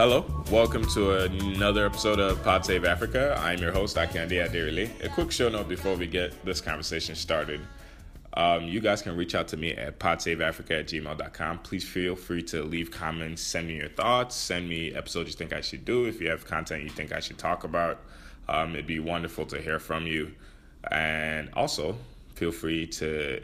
Hello, 0.00 0.24
welcome 0.50 0.82
to 0.94 1.24
another 1.24 1.84
episode 1.84 2.20
of 2.20 2.42
Pod 2.42 2.64
Save 2.64 2.86
Africa. 2.86 3.38
I'm 3.38 3.58
your 3.58 3.70
host, 3.70 3.96
Akande 3.96 4.30
Adirili. 4.30 4.88
A 5.04 5.10
quick 5.10 5.30
show 5.30 5.50
note 5.50 5.68
before 5.68 5.94
we 5.94 6.06
get 6.06 6.42
this 6.42 6.62
conversation 6.62 7.14
started. 7.14 7.60
Um, 8.32 8.64
you 8.64 8.80
guys 8.80 9.02
can 9.02 9.14
reach 9.14 9.34
out 9.34 9.46
to 9.48 9.58
me 9.58 9.72
at 9.72 9.98
podsaveafrica 9.98 10.70
at 10.70 10.86
gmail.com. 10.86 11.58
Please 11.58 11.84
feel 11.84 12.16
free 12.16 12.42
to 12.44 12.62
leave 12.62 12.90
comments, 12.90 13.42
send 13.42 13.68
me 13.68 13.76
your 13.76 13.90
thoughts, 13.90 14.36
send 14.36 14.70
me 14.70 14.94
episodes 14.94 15.28
you 15.28 15.36
think 15.36 15.52
I 15.52 15.60
should 15.60 15.84
do. 15.84 16.06
If 16.06 16.18
you 16.18 16.30
have 16.30 16.46
content 16.46 16.82
you 16.82 16.88
think 16.88 17.12
I 17.12 17.20
should 17.20 17.36
talk 17.36 17.64
about, 17.64 18.00
um, 18.48 18.72
it'd 18.72 18.86
be 18.86 19.00
wonderful 19.00 19.44
to 19.44 19.60
hear 19.60 19.78
from 19.78 20.06
you. 20.06 20.32
And 20.90 21.50
also, 21.52 21.94
feel 22.36 22.52
free 22.52 22.86
to 22.86 23.42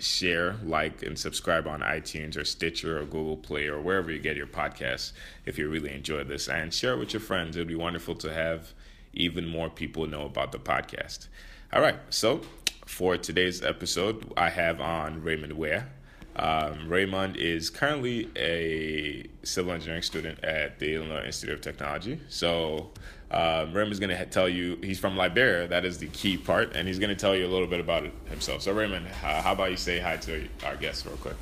share, 0.00 0.56
like, 0.64 1.02
and 1.02 1.18
subscribe 1.18 1.66
on 1.66 1.80
iTunes 1.80 2.36
or 2.36 2.44
Stitcher 2.44 3.00
or 3.00 3.04
Google 3.04 3.36
Play 3.36 3.66
or 3.66 3.80
wherever 3.80 4.10
you 4.10 4.18
get 4.18 4.36
your 4.36 4.46
podcasts 4.46 5.12
if 5.46 5.58
you 5.58 5.68
really 5.68 5.92
enjoy 5.92 6.24
this. 6.24 6.48
And 6.48 6.72
share 6.72 6.94
it 6.94 6.98
with 6.98 7.12
your 7.12 7.20
friends. 7.20 7.56
It 7.56 7.60
would 7.60 7.68
be 7.68 7.74
wonderful 7.74 8.14
to 8.16 8.32
have 8.32 8.72
even 9.12 9.46
more 9.46 9.70
people 9.70 10.06
know 10.06 10.22
about 10.22 10.52
the 10.52 10.58
podcast. 10.58 11.28
All 11.72 11.82
right, 11.82 11.98
so 12.10 12.42
for 12.86 13.16
today's 13.16 13.62
episode, 13.62 14.32
I 14.36 14.48
have 14.50 14.80
on 14.80 15.22
Raymond 15.22 15.52
Ware. 15.52 15.90
Um, 16.36 16.88
Raymond 16.88 17.36
is 17.36 17.68
currently 17.68 18.30
a 18.36 19.26
civil 19.42 19.72
engineering 19.72 20.02
student 20.02 20.42
at 20.44 20.78
the 20.78 20.94
Illinois 20.94 21.26
Institute 21.26 21.56
of 21.56 21.60
Technology. 21.60 22.20
So, 22.28 22.90
um, 23.30 23.72
Raymond's 23.72 23.98
going 24.00 24.16
to 24.16 24.26
tell 24.26 24.48
you 24.48 24.78
he's 24.82 24.98
from 24.98 25.16
Liberia. 25.16 25.68
That 25.68 25.84
is 25.84 25.98
the 25.98 26.06
key 26.08 26.36
part, 26.36 26.74
and 26.74 26.88
he's 26.88 26.98
going 26.98 27.10
to 27.10 27.16
tell 27.16 27.36
you 27.36 27.46
a 27.46 27.52
little 27.52 27.66
bit 27.66 27.80
about 27.80 28.04
it 28.04 28.12
himself. 28.30 28.62
So, 28.62 28.72
Raymond, 28.72 29.06
uh, 29.06 29.42
how 29.42 29.52
about 29.52 29.70
you 29.70 29.76
say 29.76 29.98
hi 29.98 30.16
to 30.18 30.48
our 30.64 30.76
guests 30.76 31.04
real 31.06 31.16
quick? 31.16 31.36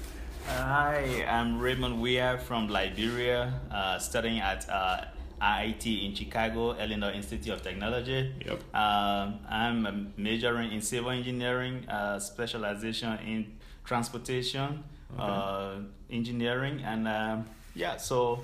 Uh, 0.49 0.53
hi, 0.63 1.25
I'm 1.29 1.59
Raymond 1.61 2.01
Weir 2.01 2.39
from 2.39 2.69
Liberia, 2.69 3.53
uh, 3.71 3.99
studying 3.99 4.41
at 4.41 4.69
uh, 4.69 5.05
IIT 5.43 6.05
in 6.09 6.15
Chicago, 6.15 6.77
Illinois 6.79 7.13
Institute 7.15 7.53
of 7.53 7.63
Technology. 7.63 8.33
Yep. 8.45 8.75
Um, 8.75 9.41
I'm 9.49 10.13
majoring 10.17 10.73
in 10.73 10.81
civil 10.83 11.11
engineering, 11.11 11.89
uh, 11.89 12.19
specialization 12.19 13.19
in 13.19 13.57
transportation 13.85 14.83
Okay. 15.15 15.23
uh, 15.23 15.77
engineering, 16.11 16.81
and 16.85 17.07
um, 17.07 17.47
yeah, 17.77 17.97
so 17.97 18.43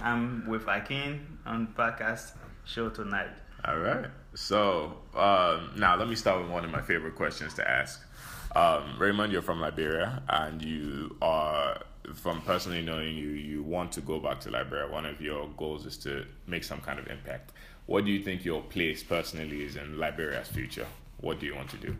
I'm 0.00 0.46
with 0.46 0.68
Akin 0.68 1.26
on 1.44 1.66
podcast 1.76 2.32
show 2.64 2.88
tonight. 2.88 3.30
All 3.64 3.78
right. 3.78 4.06
So 4.34 4.98
um, 5.14 5.70
now 5.76 5.96
let 5.96 6.08
me 6.08 6.14
start 6.14 6.42
with 6.42 6.50
one 6.50 6.64
of 6.64 6.70
my 6.70 6.82
favorite 6.82 7.14
questions 7.14 7.54
to 7.54 7.68
ask. 7.68 8.02
Um, 8.54 8.96
Raymond, 8.98 9.32
you're 9.32 9.42
from 9.42 9.60
Liberia, 9.60 10.22
and 10.28 10.62
you 10.62 11.16
are, 11.20 11.80
from 12.14 12.40
personally 12.42 12.82
knowing 12.82 13.16
you, 13.16 13.30
you 13.30 13.62
want 13.62 13.90
to 13.92 14.00
go 14.00 14.20
back 14.20 14.40
to 14.40 14.50
Liberia. 14.50 14.90
One 14.90 15.06
of 15.06 15.20
your 15.20 15.48
goals 15.56 15.86
is 15.86 15.96
to 15.98 16.24
make 16.46 16.62
some 16.62 16.80
kind 16.80 16.98
of 16.98 17.08
impact. 17.08 17.52
What 17.86 18.04
do 18.04 18.12
you 18.12 18.22
think 18.22 18.44
your 18.44 18.62
place 18.62 19.02
personally 19.02 19.62
is 19.62 19.76
in 19.76 19.98
Liberia's 19.98 20.48
future? 20.48 20.86
What 21.20 21.40
do 21.40 21.46
you 21.46 21.54
want 21.54 21.70
to 21.70 21.76
do? 21.78 21.96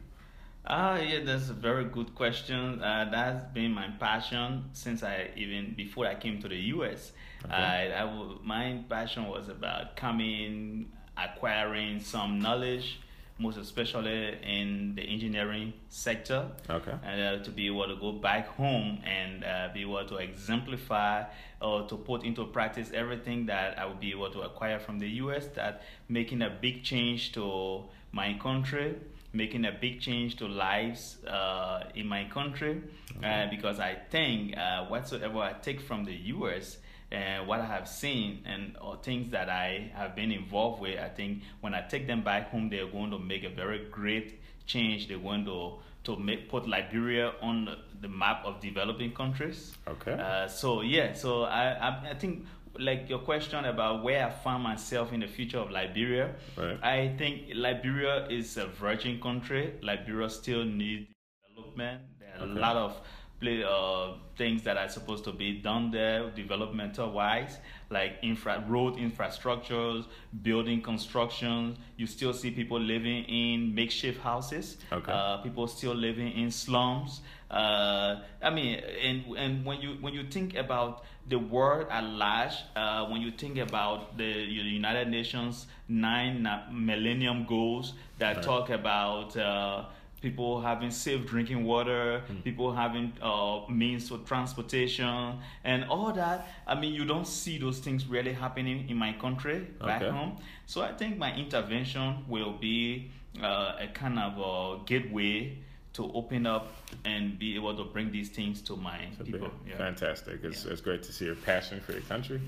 Ah, 0.66 0.96
yeah, 0.96 1.24
that's 1.24 1.50
a 1.50 1.54
very 1.54 1.84
good 1.84 2.14
question. 2.14 2.82
Uh, 2.82 3.08
that's 3.10 3.44
been 3.52 3.72
my 3.72 3.88
passion 4.00 4.64
since 4.72 5.02
I 5.02 5.30
even 5.36 5.74
before 5.76 6.06
I 6.06 6.14
came 6.14 6.40
to 6.40 6.48
the 6.48 6.56
US. 6.56 7.12
Okay. 7.44 7.54
I, 7.54 7.86
I 8.02 8.04
w- 8.06 8.38
my 8.42 8.80
passion 8.88 9.26
was 9.26 9.48
about 9.48 9.96
coming, 9.96 10.90
acquiring 11.16 12.00
some 12.00 12.40
knowledge, 12.40 13.00
most 13.38 13.56
especially 13.58 14.38
in 14.42 14.94
the 14.94 15.02
engineering 15.02 15.72
sector. 15.88 16.46
Okay. 16.70 16.94
And 17.04 17.40
uh, 17.40 17.44
to 17.44 17.50
be 17.50 17.66
able 17.66 17.88
to 17.88 17.96
go 17.96 18.12
back 18.12 18.48
home 18.48 19.00
and 19.04 19.44
uh, 19.44 19.68
be 19.74 19.82
able 19.82 20.06
to 20.06 20.16
exemplify 20.16 21.24
or 21.60 21.86
to 21.88 21.96
put 21.96 22.24
into 22.24 22.44
practice 22.46 22.90
everything 22.94 23.46
that 23.46 23.78
I 23.78 23.86
would 23.86 24.00
be 24.00 24.10
able 24.12 24.30
to 24.30 24.40
acquire 24.42 24.78
from 24.78 24.98
the 24.98 25.08
US, 25.22 25.46
that 25.54 25.82
making 26.08 26.42
a 26.42 26.50
big 26.50 26.82
change 26.84 27.32
to 27.32 27.84
my 28.12 28.34
country, 28.40 28.94
making 29.32 29.64
a 29.64 29.72
big 29.72 30.00
change 30.00 30.36
to 30.36 30.46
lives 30.46 31.16
uh, 31.26 31.84
in 31.96 32.06
my 32.06 32.24
country, 32.24 32.80
uh, 33.24 33.46
because 33.50 33.80
I 33.80 33.96
think 34.10 34.56
uh, 34.56 34.84
whatsoever 34.86 35.38
I 35.38 35.54
take 35.54 35.80
from 35.80 36.04
the 36.04 36.14
US 36.14 36.78
and 37.14 37.46
what 37.48 37.60
I 37.60 37.66
have 37.76 37.86
seen 37.88 38.28
and 38.52 38.62
or 38.80 38.96
things 39.08 39.30
that 39.36 39.48
I 39.48 39.90
have 39.94 40.12
been 40.20 40.32
involved 40.32 40.78
with, 40.84 40.98
I 40.98 41.10
think 41.18 41.42
when 41.62 41.72
I 41.74 41.82
take 41.92 42.04
them 42.06 42.22
back 42.30 42.50
home, 42.50 42.68
they're 42.70 42.90
going 42.98 43.10
to 43.16 43.18
make 43.32 43.44
a 43.44 43.54
very 43.62 43.80
great 43.98 44.28
change. 44.66 45.08
They're 45.08 45.18
going 45.30 45.44
to 45.46 45.58
to 46.04 46.16
make 46.16 46.40
put 46.50 46.68
Liberia 46.68 47.32
on 47.40 47.64
the, 47.64 47.76
the 48.02 48.08
map 48.08 48.44
of 48.44 48.60
developing 48.60 49.12
countries. 49.12 49.58
Okay. 49.94 50.12
Uh, 50.12 50.46
so 50.48 50.82
yeah, 50.82 51.14
so 51.14 51.44
I, 51.44 51.64
I 51.88 51.88
I 52.10 52.14
think 52.22 52.44
like 52.78 53.08
your 53.08 53.20
question 53.20 53.64
about 53.64 54.02
where 54.04 54.26
I 54.26 54.30
find 54.30 54.62
myself 54.62 55.12
in 55.12 55.20
the 55.20 55.28
future 55.28 55.58
of 55.64 55.70
Liberia. 55.70 56.26
Right. 56.56 56.78
I 56.82 57.14
think 57.16 57.34
Liberia 57.54 58.26
is 58.28 58.56
a 58.56 58.66
virgin 58.66 59.20
country. 59.20 59.64
Liberia 59.80 60.28
still 60.28 60.64
needs 60.64 61.06
development. 61.48 62.00
There 62.18 62.28
are 62.38 62.42
Okay. 62.44 62.58
a 62.58 62.60
lot 62.66 62.76
of 62.76 63.00
play, 63.40 63.62
uh, 63.64 64.12
things 64.36 64.62
that 64.62 64.76
are 64.76 64.88
supposed 64.88 65.24
to 65.24 65.32
be 65.32 65.58
done 65.60 65.90
there, 65.90 66.30
developmental 66.30 67.10
wise, 67.12 67.58
like 67.90 68.18
infra 68.22 68.64
road 68.66 68.94
infrastructures, 68.96 70.06
building 70.42 70.80
constructions 70.82 71.76
You 71.96 72.06
still 72.06 72.32
see 72.32 72.50
people 72.50 72.80
living 72.80 73.24
in 73.24 73.74
makeshift 73.74 74.20
houses. 74.20 74.76
Okay. 74.92 75.12
Uh, 75.12 75.38
people 75.38 75.66
still 75.68 75.94
living 75.94 76.32
in 76.32 76.50
slums. 76.50 77.20
Uh, 77.50 78.20
I 78.42 78.50
mean, 78.50 78.80
and 79.02 79.24
and 79.36 79.64
when 79.64 79.80
you 79.80 79.90
when 80.00 80.12
you 80.14 80.24
think 80.24 80.54
about 80.56 81.04
the 81.28 81.38
world 81.38 81.86
at 81.90 82.02
large, 82.04 82.54
uh, 82.74 83.06
when 83.06 83.20
you 83.20 83.30
think 83.30 83.58
about 83.58 84.16
the 84.18 84.24
United 84.24 85.08
Nations 85.08 85.66
nine 85.88 86.42
Millennium 86.72 87.44
Goals 87.46 87.92
that 88.18 88.36
Right. 88.36 88.44
talk 88.44 88.70
about 88.70 89.36
uh, 89.36 89.84
people 90.24 90.60
having 90.70 90.90
safe 90.90 91.20
drinking 91.32 91.60
water, 91.72 92.04
Hmm. 92.26 92.40
people 92.48 92.68
having 92.82 93.12
uh, 93.22 93.60
means 93.82 94.08
for 94.08 94.18
transportation, 94.32 95.38
and 95.64 95.84
all 95.84 96.10
that. 96.12 96.38
I 96.66 96.74
mean, 96.80 96.92
you 96.98 97.04
don't 97.04 97.26
see 97.26 97.56
those 97.58 97.78
things 97.86 98.00
really 98.06 98.32
happening 98.32 98.88
in 98.90 98.96
my 98.96 99.12
country 99.24 99.58
back 99.90 100.02
Okay. 100.02 100.10
home. 100.16 100.32
So 100.66 100.76
I 100.82 100.92
think 101.00 101.18
my 101.18 101.30
intervention 101.44 102.24
will 102.34 102.54
be 102.70 103.10
uh, 103.42 103.86
a 103.86 103.88
kind 104.02 104.18
of 104.18 104.32
a 104.52 104.84
gateway 104.86 105.58
to 105.92 106.02
open 106.20 106.46
up 106.46 106.66
and 107.04 107.38
be 107.38 107.54
able 107.54 107.74
to 107.76 107.84
bring 107.94 108.10
these 108.10 108.30
things 108.30 108.62
to 108.68 108.76
my 108.76 108.98
people. 109.24 109.50
Yeah. 109.68 109.76
Fantastic. 109.76 110.36
It's, 110.42 110.64
Yeah. 110.64 110.72
it's 110.72 110.80
great 110.80 111.02
to 111.04 111.12
see 111.12 111.26
your 111.26 111.36
passion 111.36 111.80
for 111.80 111.92
your 111.92 112.06
country. 112.12 112.40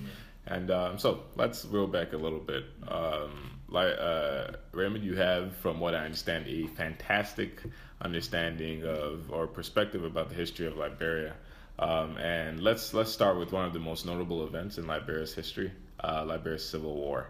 And 0.47 0.71
um, 0.71 0.99
so 0.99 1.09
let's 1.37 1.65
reel 1.65 1.87
back 1.89 2.13
a 2.13 2.17
little 2.17 2.39
bit. 2.53 2.65
Um, 2.89 3.56
like 3.69 3.97
uh, 3.99 4.53
Raymond, 4.73 5.05
you 5.05 5.17
have, 5.17 5.57
from 5.57 5.81
what 5.81 5.95
I 5.95 6.05
understand, 6.05 6.47
a 6.47 6.67
fantastic 6.69 7.63
understanding 8.01 8.85
of 8.85 9.31
or 9.31 9.47
perspective 9.47 10.05
about 10.05 10.29
the 10.29 10.35
history 10.35 10.67
of 10.67 10.77
Liberia. 10.77 11.35
Um, 11.79 12.17
and 12.17 12.63
let's 12.63 12.95
let's 12.95 13.11
start 13.11 13.39
with 13.39 13.53
one 13.53 13.65
of 13.65 13.73
the 13.73 13.79
most 13.79 14.07
notable 14.07 14.47
events 14.47 14.79
in 14.79 14.87
Liberia's 14.87 15.35
history, 15.35 15.73
uh, 16.03 16.25
Liberia's 16.27 16.67
Civil 16.67 16.95
War. 16.95 17.27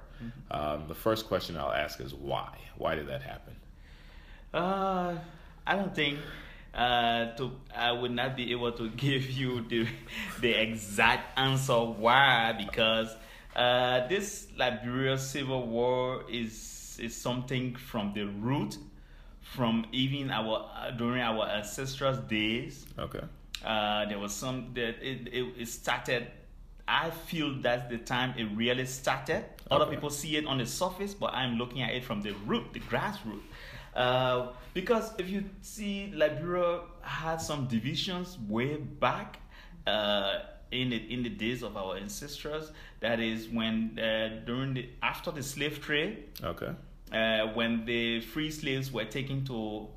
Um, 0.50 0.84
the 0.88 0.94
first 0.94 1.26
question 1.26 1.56
I'll 1.56 1.72
ask 1.72 2.00
is 2.00 2.14
why? 2.14 2.56
Why 2.78 2.94
did 2.94 3.08
that 3.08 3.22
happen? 3.22 3.54
Uh, 4.54 5.18
I 5.66 5.76
don't 5.76 5.94
think 5.94 6.18
uh, 6.74 7.34
to 7.36 7.53
I 7.74 7.92
would 7.92 8.12
not 8.12 8.36
be 8.36 8.53
able 8.53 8.72
to 8.72 8.88
give 8.97 9.28
you 9.30 9.62
the 9.62 9.86
the 10.41 10.50
exact 10.50 11.38
answer 11.38 11.74
why 11.74 12.53
because 12.53 13.14
uh, 13.56 14.06
this 14.08 14.48
Liberia 14.56 15.18
Civil 15.18 15.66
War 15.66 16.24
is 16.30 16.98
is 17.03 17.14
something 17.16 17.74
from 17.76 18.12
the 18.14 18.24
root 18.24 18.78
from 19.41 19.86
even 19.92 20.30
our 20.30 20.70
uh, 20.74 20.91
during 20.92 21.22
our 21.22 21.47
ancestors' 21.48 22.18
days. 22.28 22.86
Okay. 22.98 23.20
Uh, 23.64 24.04
there 24.06 24.18
was 24.18 24.32
some 24.34 24.72
that 24.74 25.03
it, 25.03 25.28
it, 25.32 25.44
it 25.58 25.68
started. 25.68 26.28
I 26.88 27.10
feel 27.10 27.54
that's 27.60 27.91
the 27.91 27.98
time 27.98 28.34
it 28.38 28.44
really 28.54 28.86
started. 28.86 29.44
Other 29.70 29.84
Okay. 29.86 29.97
people 29.97 30.10
see 30.10 30.36
it 30.36 30.47
on 30.47 30.59
the 30.59 30.66
surface, 30.66 31.14
but 31.14 31.34
I'm 31.34 31.59
looking 31.59 31.82
at 31.82 31.91
it 31.94 32.04
from 32.04 32.22
the 32.22 32.32
root, 32.47 32.72
the 32.72 32.80
grassroots. 32.80 33.41
Uh, 33.94 34.48
because 34.74 35.12
if 35.18 35.28
you 35.28 35.44
see, 35.62 36.12
Liberia 36.14 36.80
had 37.02 37.41
some 37.41 37.66
divisions 37.66 38.38
way 38.48 38.76
back 38.76 39.41
uh, 39.86 40.41
in 40.72 40.91
the 40.91 40.97
in 41.13 41.22
the 41.22 41.28
days 41.30 41.63
of 41.63 41.77
our 41.77 41.97
ancestors. 41.97 42.72
That 43.01 43.21
is 43.21 43.48
when 43.48 43.98
uh, 43.98 44.41
during 44.45 44.74
the 44.74 44.89
after 45.03 45.30
the 45.30 45.42
slave 45.42 45.80
trade, 45.80 46.24
Okay. 46.42 46.71
uh, 47.13 47.47
when 47.54 47.84
the 47.84 48.21
free 48.21 48.51
slaves 48.51 48.91
were 48.92 49.04
taken 49.04 49.45
to 49.47 49.89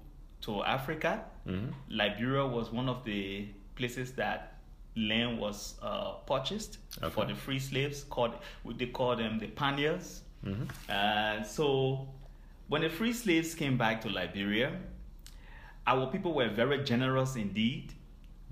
to 0.41 0.63
Africa, 0.63 1.23
Mhm. 1.45 1.73
Liberia 1.89 2.45
was 2.47 2.71
one 2.71 2.87
of 2.89 3.03
the 3.03 3.47
places 3.75 4.13
that 4.13 4.53
land 4.95 5.37
was 5.39 5.75
uh, 5.81 6.11
purchased 6.27 6.77
for 7.11 7.25
the 7.25 7.35
free 7.35 7.59
slaves. 7.59 8.03
Called 8.03 8.33
they 8.65 8.87
call 8.87 9.15
them 9.15 9.39
the 9.39 9.47
pioneers. 9.47 10.21
Mhm. 10.45 10.69
Uh, 10.89 11.43
so 11.43 12.07
when 12.67 12.81
the 12.81 12.89
free 12.89 13.13
slaves 13.13 13.55
came 13.55 13.77
back 13.77 14.01
to 14.01 14.09
Liberia, 14.09 14.71
our 15.87 16.07
people 16.11 16.33
were 16.33 16.49
very 16.49 16.83
generous 16.83 17.35
indeed, 17.35 17.93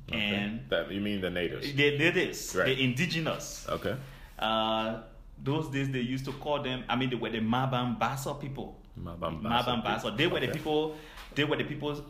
Okay. 0.10 0.20
and 0.20 0.62
that 0.70 0.90
you 0.92 1.02
mean 1.02 1.22
the 1.22 1.30
natives? 1.30 1.74
The 1.74 1.98
natives, 1.98 2.56
Right. 2.56 2.66
the 2.68 2.84
indigenous. 2.84 3.66
Okay. 3.70 3.96
Uh, 4.40 5.02
those 5.44 5.68
days 5.70 5.90
they 5.92 6.00
used 6.00 6.26
to 6.26 6.32
call 6.34 6.62
them. 6.64 6.84
I 6.88 6.96
mean, 6.96 7.10
they 7.10 7.16
were 7.16 7.30
the 7.30 7.40
Mabambasa 7.40 8.40
people. 8.40 8.78
Mabambasa. 9.00 10.16
They 10.18 10.28
were 10.28 10.38
okay. 10.38 10.48
the 10.48 10.54
people. 10.54 10.96
They 11.36 11.44
were 11.44 11.58
the 11.58 11.66
people 11.66 12.04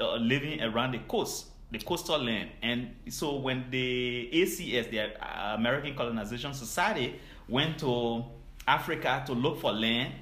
uh, 0.00 0.14
living 0.16 0.62
around 0.62 0.92
the 0.92 0.98
coast, 1.00 1.46
the 1.70 1.78
coastal 1.78 2.18
land. 2.22 2.50
And 2.62 2.94
so 3.08 3.36
when 3.36 3.66
the 3.70 4.30
ACS, 4.32 4.90
the 4.90 5.54
American 5.54 5.94
Colonization 5.94 6.54
Society, 6.54 7.20
went 7.48 7.78
to 7.80 8.24
Africa 8.66 9.22
to 9.26 9.32
look 9.34 9.60
for 9.60 9.72
land, 9.72 10.14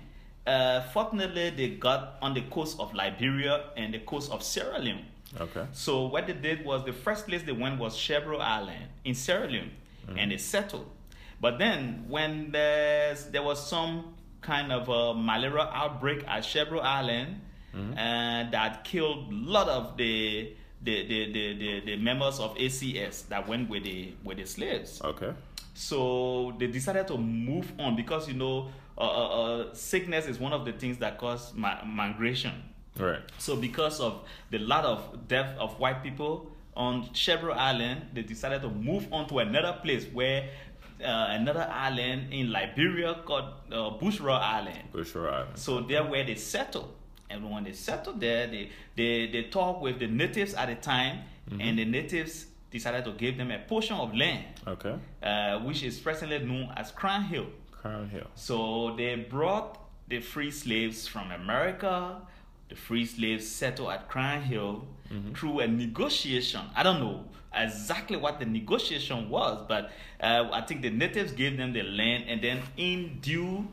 uh, 0.46 0.80
fortunately 0.92 1.50
they 1.50 1.68
got 1.76 2.16
on 2.22 2.34
the 2.34 2.40
coast 2.50 2.80
of 2.80 2.92
Liberia 2.94 3.66
and 3.76 3.92
the 3.94 4.00
coast 4.00 4.32
of 4.32 4.42
Sierra 4.42 4.78
Leone. 4.78 5.04
Okay. 5.40 5.66
So 5.72 6.06
what 6.06 6.26
they 6.26 6.32
did 6.32 6.64
was 6.64 6.84
the 6.84 6.92
first 6.92 7.26
place 7.26 7.42
they 7.42 7.52
went 7.52 7.78
was 7.78 7.96
Sherbro 7.96 8.40
Island 8.40 8.86
in 9.04 9.14
Sierra 9.14 9.46
Leone, 9.46 9.70
mm-hmm. 10.06 10.18
and 10.18 10.32
they 10.32 10.38
settled. 10.38 10.86
But 11.40 11.58
then 11.58 12.04
when 12.08 12.50
there's, 12.50 13.26
there 13.26 13.42
was 13.42 13.64
some 13.64 14.14
kind 14.40 14.72
of 14.72 14.88
a 14.88 15.14
malaria 15.14 15.70
outbreak 15.72 16.24
at 16.26 16.42
Sherbro 16.42 16.82
Island, 16.82 17.40
mm-hmm. 17.74 17.98
and 17.98 18.52
that 18.52 18.84
killed 18.84 19.32
a 19.32 19.34
lot 19.34 19.68
of 19.68 19.96
the 19.96 20.54
the, 20.80 21.06
the, 21.08 21.32
the, 21.32 21.58
the, 21.58 21.80
the 21.86 21.96
members 21.96 22.38
of 22.38 22.54
ACS 22.56 23.26
that 23.28 23.48
went 23.48 23.68
with 23.68 23.84
the 23.84 24.12
with 24.24 24.38
the 24.38 24.46
slaves. 24.46 25.00
Okay. 25.02 25.32
So 25.74 26.54
they 26.58 26.66
decided 26.68 27.06
to 27.08 27.18
move 27.18 27.72
on 27.78 27.96
because 27.96 28.28
you 28.28 28.34
know 28.34 28.68
uh, 28.96 29.00
uh, 29.00 29.26
uh, 29.26 29.74
sickness 29.74 30.26
is 30.26 30.38
one 30.38 30.52
of 30.52 30.64
the 30.64 30.72
things 30.72 30.98
that 30.98 31.18
cause 31.18 31.52
ma- 31.54 31.84
migration. 31.84 32.52
Right. 32.98 33.20
So 33.38 33.56
because 33.56 34.00
of 34.00 34.22
the 34.50 34.58
lot 34.58 34.84
of 34.84 35.28
death 35.28 35.56
of 35.58 35.78
white 35.78 36.02
people 36.02 36.50
on 36.76 37.06
Sherbro 37.08 37.56
Island, 37.56 38.08
they 38.12 38.22
decided 38.22 38.62
to 38.62 38.68
move 38.68 39.12
on 39.12 39.28
to 39.28 39.38
another 39.40 39.78
place 39.82 40.06
where 40.12 40.48
uh, 41.02 41.26
another 41.30 41.68
island 41.70 42.32
in 42.32 42.50
Liberia 42.50 43.20
called 43.24 43.46
uh, 43.70 43.90
Bushrod 43.98 44.40
Island. 44.40 44.82
Bushrod 44.92 45.32
Island. 45.32 45.58
So 45.58 45.80
there 45.80 46.04
where 46.04 46.24
they 46.24 46.34
settled. 46.34 46.94
And 47.30 47.50
when 47.50 47.64
they 47.64 47.72
settled 47.72 48.20
there, 48.20 48.46
they 48.46 48.70
they, 48.96 49.26
they 49.26 49.42
talked 49.44 49.82
with 49.82 49.98
the 49.98 50.06
natives 50.06 50.54
at 50.54 50.68
the 50.68 50.76
time, 50.76 51.24
mm-hmm. 51.50 51.60
and 51.60 51.78
the 51.78 51.84
natives 51.84 52.46
decided 52.70 53.04
to 53.04 53.12
give 53.12 53.36
them 53.36 53.50
a 53.50 53.58
portion 53.58 53.96
of 53.96 54.14
land. 54.14 54.44
Okay. 54.66 54.94
Uh, 55.22 55.58
which 55.60 55.82
is 55.82 55.98
presently 55.98 56.38
known 56.38 56.72
as 56.76 56.90
Crown 56.90 57.24
Hill. 57.24 57.46
Crown 57.70 58.08
Hill. 58.08 58.26
So 58.34 58.94
they 58.96 59.14
brought 59.16 59.78
the 60.08 60.20
free 60.20 60.50
slaves 60.50 61.06
from 61.06 61.30
America. 61.30 62.16
The 62.68 62.76
free 62.76 63.06
slaves 63.06 63.46
settled 63.46 63.90
at 63.90 64.08
Crown 64.08 64.42
Hill 64.42 64.86
mm-hmm. 65.12 65.32
through 65.32 65.60
a 65.60 65.66
negotiation. 65.66 66.60
I 66.74 66.82
don't 66.82 67.00
know 67.00 67.24
exactly 67.54 68.16
what 68.16 68.38
the 68.38 68.44
negotiation 68.44 69.30
was, 69.30 69.64
but 69.66 69.90
uh, 70.20 70.48
I 70.52 70.60
think 70.62 70.82
the 70.82 70.90
natives 70.90 71.32
gave 71.32 71.56
them 71.56 71.72
the 71.72 71.82
land, 71.82 72.24
and 72.28 72.42
then 72.42 72.60
in 72.76 73.18
due 73.20 73.66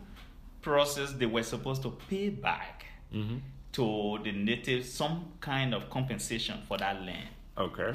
process, 0.61 1.13
they 1.13 1.25
were 1.25 1.43
supposed 1.43 1.81
to 1.83 1.91
pay 2.09 2.29
back 2.29 2.85
mm-hmm. 3.13 3.37
to 3.73 4.19
the 4.23 4.31
natives 4.31 4.91
some 4.91 5.33
kind 5.39 5.73
of 5.73 5.89
compensation 5.89 6.61
for 6.67 6.77
that 6.77 7.01
land. 7.01 7.27
Okay. 7.57 7.93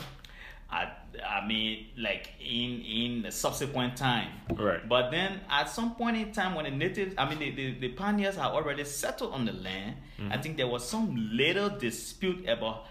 I, 0.70 0.92
I 1.26 1.46
mean, 1.46 1.86
like 1.98 2.30
in 2.40 2.80
in 2.82 3.22
the 3.22 3.32
subsequent 3.32 3.96
time. 3.96 4.28
Right. 4.54 4.88
But 4.88 5.10
then 5.10 5.40
at 5.50 5.68
some 5.68 5.94
point 5.96 6.16
in 6.16 6.32
time, 6.32 6.54
when 6.54 6.64
the 6.64 6.70
natives, 6.70 7.14
I 7.18 7.28
mean, 7.28 7.38
the, 7.40 7.50
the, 7.50 7.78
the 7.80 7.88
pioneers 7.88 8.36
had 8.36 8.46
already 8.46 8.84
settled 8.84 9.34
on 9.34 9.46
the 9.46 9.52
land, 9.52 9.96
mm-hmm. 10.18 10.32
I 10.32 10.38
think 10.38 10.56
there 10.56 10.68
was 10.68 10.88
some 10.88 11.30
little 11.32 11.70
dispute 11.70 12.48
about 12.48 12.86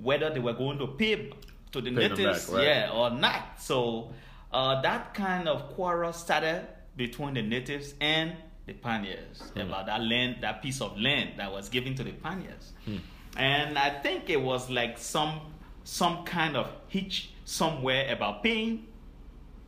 whether 0.00 0.30
they 0.30 0.40
were 0.40 0.52
going 0.52 0.78
to 0.78 0.86
pay 0.86 1.32
to 1.72 1.80
the 1.80 1.90
pay 1.90 2.08
natives, 2.08 2.46
back, 2.46 2.56
right. 2.56 2.66
yeah, 2.66 2.90
or 2.92 3.10
not. 3.10 3.60
So 3.60 4.12
uh, 4.52 4.82
that 4.82 5.14
kind 5.14 5.48
of 5.48 5.70
quarrel 5.74 6.12
started 6.12 6.66
between 6.96 7.34
the 7.34 7.42
natives 7.42 7.94
and 8.00 8.34
the 8.66 8.74
pioneers 8.74 9.42
mm. 9.54 9.62
about 9.62 9.86
that 9.86 10.02
land, 10.02 10.36
that 10.42 10.62
piece 10.62 10.80
of 10.82 10.98
land 10.98 11.30
that 11.38 11.50
was 11.50 11.68
given 11.68 11.94
to 11.94 12.04
the 12.04 12.12
pioneers. 12.12 12.72
Mm. 12.86 13.00
And 13.36 13.78
I 13.78 14.00
think 14.00 14.28
it 14.28 14.40
was 14.40 14.68
like 14.68 14.98
some 14.98 15.40
some 15.84 16.24
kind 16.24 16.56
of 16.56 16.70
hitch 16.88 17.30
somewhere 17.44 18.12
about 18.12 18.42
paying 18.42 18.86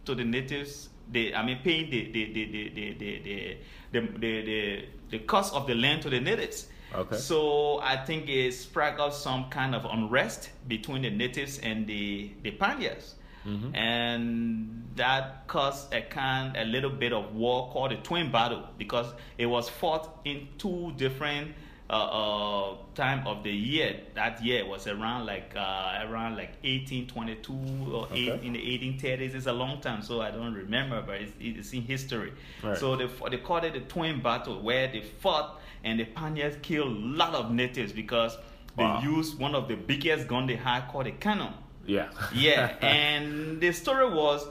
to 0.04 0.14
the 0.14 0.24
natives. 0.24 0.88
The, 1.10 1.34
I 1.34 1.44
mean, 1.44 1.58
paying 1.62 1.90
the 1.90 2.10
the 2.10 2.32
the 2.32 2.44
the 2.46 2.68
the 2.70 2.94
the 2.94 3.56
the, 3.92 4.00
the, 4.00 4.42
the, 4.42 4.84
the, 5.10 5.18
cost 5.20 5.54
of 5.54 5.66
the 5.66 5.74
land 5.74 6.02
to 6.02 6.10
the 6.10 6.20
natives. 6.20 6.68
Okay. 6.94 7.16
So 7.16 7.80
I 7.80 7.96
think 7.96 8.28
it 8.28 8.52
sparked 8.54 9.00
up 9.00 9.12
some 9.12 9.50
kind 9.50 9.74
of 9.74 9.84
unrest 9.84 10.50
between 10.68 11.02
the 11.02 11.10
natives 11.10 11.58
and 11.58 11.86
the 11.86 12.30
the 12.42 12.52
pioneers. 12.52 13.16
Mm-hmm. 13.46 13.74
And 13.74 14.88
that 14.96 15.46
caused 15.48 15.92
a 15.92 16.00
kind 16.00 16.56
a 16.56 16.64
little 16.64 16.90
bit 16.90 17.12
of 17.12 17.34
war 17.34 17.70
called 17.70 17.90
the 17.90 17.96
Twin 17.96 18.32
Battle 18.32 18.68
because 18.78 19.06
it 19.36 19.46
was 19.46 19.68
fought 19.68 20.20
in 20.24 20.48
two 20.56 20.92
different 20.96 21.54
uh, 21.90 21.92
uh, 21.92 22.76
time 22.94 23.26
of 23.26 23.42
the 23.42 23.52
year. 23.52 24.00
That 24.14 24.42
year 24.42 24.66
was 24.66 24.86
around 24.86 25.26
like 25.26 25.52
uh, 25.54 26.04
around 26.08 26.36
like 26.36 26.56
1822 26.62 27.92
or 27.92 28.04
okay. 28.04 28.32
eight, 28.32 28.42
in 28.42 28.54
the 28.54 28.58
1830s. 28.58 29.34
It's 29.34 29.46
a 29.46 29.52
long 29.52 29.80
time, 29.80 30.02
so 30.02 30.20
I 30.20 30.30
don't 30.30 30.54
remember, 30.54 31.02
but 31.02 31.16
it's, 31.16 31.32
it's 31.40 31.72
in 31.72 31.82
history. 31.82 32.32
Right. 32.62 32.76
So 32.78 32.96
they 32.96 33.08
they 33.30 33.38
called 33.38 33.64
it 33.64 33.74
the 33.74 33.80
Twin 33.80 34.22
Battle, 34.22 34.60
where 34.62 34.88
they 34.90 35.02
fought 35.02 35.60
and 35.84 36.00
the 36.00 36.06
Spaniards 36.06 36.56
killed 36.62 36.88
a 36.88 37.00
lot 37.00 37.34
of 37.34 37.50
natives 37.50 37.92
because 37.92 38.36
wow. 38.76 39.00
they 39.00 39.06
used 39.06 39.38
one 39.38 39.54
of 39.54 39.68
the 39.68 39.76
biggest 39.76 40.26
gun 40.26 40.46
they 40.46 40.56
had 40.56 40.88
called 40.88 41.06
a 41.06 41.12
cannon. 41.12 41.52
Yeah. 41.86 42.08
yeah, 42.34 42.76
and 42.80 43.60
the 43.60 43.72
story 43.72 44.08
was 44.08 44.46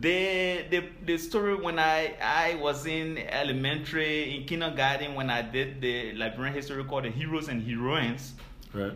the 0.00 0.64
the 0.70 0.84
the 1.04 1.18
story 1.18 1.54
when 1.54 1.78
I 1.78 2.14
I 2.20 2.56
was 2.56 2.86
in 2.86 3.18
elementary 3.18 4.36
in 4.36 4.44
kindergarten 4.44 5.14
when 5.14 5.30
I 5.30 5.42
did 5.42 5.80
the 5.80 6.12
Liberian 6.14 6.54
history 6.54 6.82
called 6.84 7.04
the 7.04 7.10
heroes 7.10 7.48
and 7.48 7.62
heroines. 7.62 8.34
Right. 8.72 8.92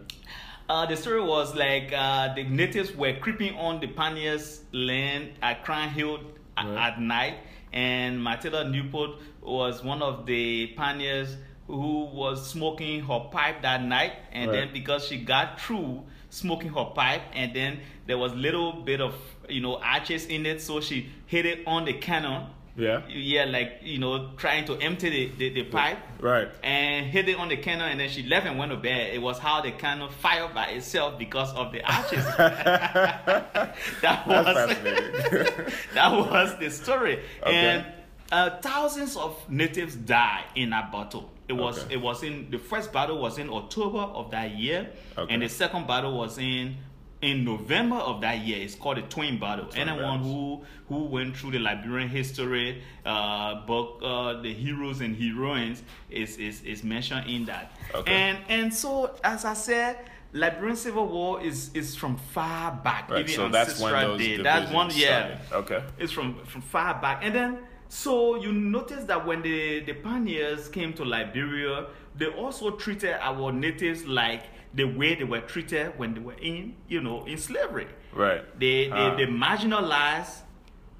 Uh, 0.68 0.84
the 0.84 0.96
story 0.96 1.22
was 1.22 1.54
like 1.54 1.92
uh, 1.96 2.34
the 2.34 2.44
natives 2.44 2.94
were 2.94 3.14
creeping 3.14 3.56
on 3.56 3.80
the 3.80 3.86
pioneers' 3.86 4.62
land 4.72 5.30
at 5.40 5.64
Crown 5.64 5.88
Hill 5.88 6.20
right. 6.58 6.88
at 6.88 7.00
night, 7.00 7.38
and 7.72 8.22
Matilda 8.22 8.68
Newport 8.68 9.12
was 9.40 9.82
one 9.82 10.02
of 10.02 10.26
the 10.26 10.66
pioneers 10.76 11.36
who 11.66 12.04
was 12.04 12.50
smoking 12.50 13.00
her 13.00 13.20
pipe 13.30 13.62
that 13.62 13.82
night, 13.82 14.12
and 14.32 14.50
right. 14.50 14.66
then 14.66 14.72
because 14.72 15.06
she 15.06 15.16
got 15.16 15.60
through 15.60 16.02
smoking 16.28 16.70
her 16.70 16.84
pipe, 16.94 17.22
and 17.32 17.54
then 17.54 17.80
there 18.06 18.18
was 18.18 18.34
little 18.34 18.72
bit 18.72 19.00
of 19.00 19.14
you 19.48 19.60
know 19.60 19.76
arches 19.76 20.26
in 20.26 20.46
it, 20.46 20.60
so 20.60 20.80
she 20.80 21.08
hit 21.26 21.46
it 21.46 21.66
on 21.66 21.84
the 21.84 21.94
cannon. 21.94 22.46
Yeah. 22.76 23.02
Yeah, 23.08 23.44
like 23.44 23.80
you 23.82 23.98
know, 23.98 24.30
trying 24.36 24.64
to 24.66 24.76
empty 24.76 25.10
the, 25.10 25.32
the, 25.36 25.62
the 25.62 25.64
pipe. 25.64 25.98
Right. 26.20 26.48
And 26.62 27.06
hit 27.06 27.28
it 27.28 27.36
on 27.36 27.48
the 27.48 27.56
cannon, 27.56 27.90
and 27.90 27.98
then 27.98 28.08
she 28.08 28.22
left 28.22 28.46
and 28.46 28.56
went 28.56 28.70
to 28.70 28.76
bed. 28.76 29.12
It 29.12 29.20
was 29.20 29.38
how 29.38 29.60
the 29.62 29.72
cannon 29.72 30.10
fired 30.10 30.54
by 30.54 30.66
itself 30.66 31.18
because 31.18 31.52
of 31.54 31.72
the 31.72 31.82
arches. 31.82 32.24
that 32.36 34.26
was 34.26 34.46
that 35.94 36.12
was 36.12 36.56
the 36.58 36.70
story. 36.70 37.18
Okay. 37.42 37.52
And 37.52 37.86
uh, 38.30 38.50
thousands 38.60 39.16
of 39.16 39.36
natives 39.50 39.96
died 39.96 40.44
in 40.54 40.70
that 40.70 40.92
battle. 40.92 41.30
It 41.48 41.54
was 41.54 41.82
okay. 41.84 41.94
it 41.94 42.00
was 42.00 42.22
in 42.22 42.50
the 42.50 42.58
first 42.58 42.92
battle 42.92 43.18
was 43.18 43.38
in 43.38 43.48
October 43.48 44.00
of 44.00 44.30
that 44.32 44.50
year, 44.56 44.90
okay. 45.16 45.32
and 45.32 45.42
the 45.42 45.48
second 45.48 45.86
battle 45.86 46.16
was 46.16 46.36
in 46.36 46.76
in 47.22 47.44
November 47.44 47.96
of 47.96 48.20
that 48.20 48.38
year. 48.38 48.62
It's 48.62 48.74
called 48.74 48.98
the 48.98 49.02
Twin 49.02 49.38
Battle. 49.38 49.66
Twin 49.66 49.88
Anyone 49.88 50.20
who 50.20 50.62
who 50.88 51.04
went 51.04 51.36
through 51.36 51.52
the 51.52 51.58
Liberian 51.58 52.08
history 52.08 52.82
uh, 53.04 53.66
book, 53.66 54.00
uh, 54.02 54.40
the 54.40 54.52
heroes 54.52 55.00
and 55.00 55.16
heroines, 55.16 55.82
is 56.10 56.36
is 56.36 56.62
is 56.62 56.84
mentioned 56.84 57.28
in 57.28 57.44
that. 57.46 57.72
Okay. 57.94 58.12
And 58.12 58.38
and 58.48 58.74
so 58.74 59.14
as 59.24 59.44
I 59.44 59.54
said. 59.54 59.98
Liberian 60.34 60.76
Civil 60.76 61.08
War 61.08 61.42
is 61.42 61.70
is 61.72 61.96
from 61.96 62.18
far 62.18 62.78
back, 62.84 63.10
right, 63.10 63.26
so 63.30 63.48
that's 63.48 63.80
when 63.80 63.94
those 63.94 64.20
day. 64.20 64.36
That's 64.36 64.70
one, 64.70 64.90
yeah. 64.92 65.40
Started. 65.46 65.72
Okay. 65.72 65.84
It's 65.96 66.12
from 66.12 66.44
from 66.44 66.60
far 66.60 67.00
back, 67.00 67.20
and 67.22 67.34
then 67.34 67.58
so 67.88 68.36
you 68.36 68.52
notice 68.52 69.04
that 69.04 69.26
when 69.26 69.42
the, 69.42 69.80
the 69.80 69.94
pioneers 69.94 70.68
came 70.68 70.92
to 70.94 71.04
Liberia, 71.04 71.86
they 72.16 72.26
also 72.26 72.72
treated 72.72 73.16
our 73.20 73.50
natives 73.50 74.04
like 74.04 74.42
the 74.74 74.84
way 74.84 75.14
they 75.14 75.24
were 75.24 75.40
treated 75.40 75.98
when 75.98 76.14
they 76.14 76.20
were 76.20 76.36
in, 76.40 76.74
you 76.88 77.00
know, 77.00 77.24
in 77.24 77.38
slavery. 77.38 77.88
Right. 78.12 78.42
They, 78.58 78.88
they, 78.88 78.90
ah. 78.92 79.16
they 79.16 79.26
marginalized 79.26 80.42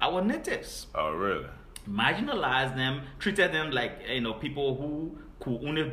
our 0.01 0.21
natives. 0.21 0.87
Oh, 0.95 1.11
really? 1.11 1.47
Marginalized 1.87 2.75
them, 2.75 3.01
treated 3.19 3.51
them 3.51 3.71
like, 3.71 4.01
you 4.07 4.21
know, 4.21 4.33
people 4.33 4.75
who 4.75 5.17
could 5.39 5.67
only 5.67 5.91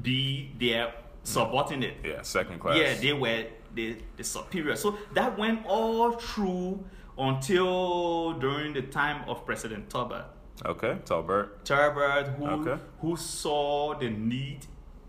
be 0.00 0.52
their 0.58 0.94
subordinate. 1.22 1.96
Yeah, 2.04 2.22
second 2.22 2.60
class. 2.60 2.76
Yeah, 2.76 2.94
they 2.94 3.12
were 3.12 3.44
the, 3.74 3.96
the 4.16 4.24
superior. 4.24 4.76
So 4.76 4.98
that 5.14 5.38
went 5.38 5.66
all 5.66 6.12
through 6.12 6.84
until 7.18 8.32
during 8.34 8.72
the 8.72 8.82
time 8.82 9.28
of 9.28 9.44
President 9.44 9.88
Tolbert. 9.88 10.24
Okay, 10.64 10.98
Tolbert. 11.04 11.64
Tolbert, 11.64 12.36
who, 12.36 12.46
okay. 12.46 12.82
who 13.00 13.16
saw 13.16 13.98
the 13.98 14.10
need 14.10 14.66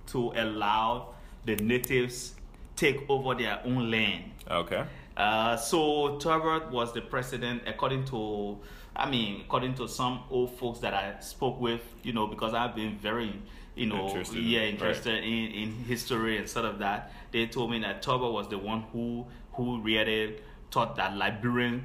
to 0.07 0.31
allow 0.35 1.13
the 1.45 1.55
natives 1.57 2.35
take 2.75 3.09
over 3.09 3.35
their 3.35 3.61
own 3.65 3.91
land. 3.91 4.23
Okay. 4.49 4.83
Uh, 5.17 5.55
so 5.55 6.17
Tolbert 6.19 6.71
was 6.71 6.93
the 6.93 7.01
president, 7.01 7.63
according 7.67 8.05
to 8.05 8.59
I 8.95 9.09
mean, 9.09 9.41
according 9.41 9.75
to 9.75 9.87
some 9.87 10.23
old 10.29 10.57
folks 10.57 10.79
that 10.79 10.93
I 10.93 11.19
spoke 11.21 11.59
with, 11.61 11.81
you 12.03 12.13
know, 12.13 12.27
because 12.27 12.53
I've 12.53 12.75
been 12.75 12.97
very, 12.97 13.33
you 13.75 13.85
know, 13.85 14.07
Interested, 14.07 14.43
yeah, 14.43 14.59
right. 14.59 14.69
interested 14.69 15.23
in, 15.23 15.51
in 15.51 15.71
history 15.85 16.37
and 16.37 16.47
sort 16.47 16.65
of 16.65 16.79
that. 16.79 17.13
They 17.31 17.47
told 17.47 17.71
me 17.71 17.79
that 17.79 18.03
Tolbert 18.03 18.33
was 18.33 18.49
the 18.49 18.57
one 18.57 18.83
who 18.91 19.25
who 19.53 19.81
really 19.81 20.37
thought 20.71 20.95
that 20.97 21.15
Liberians 21.15 21.83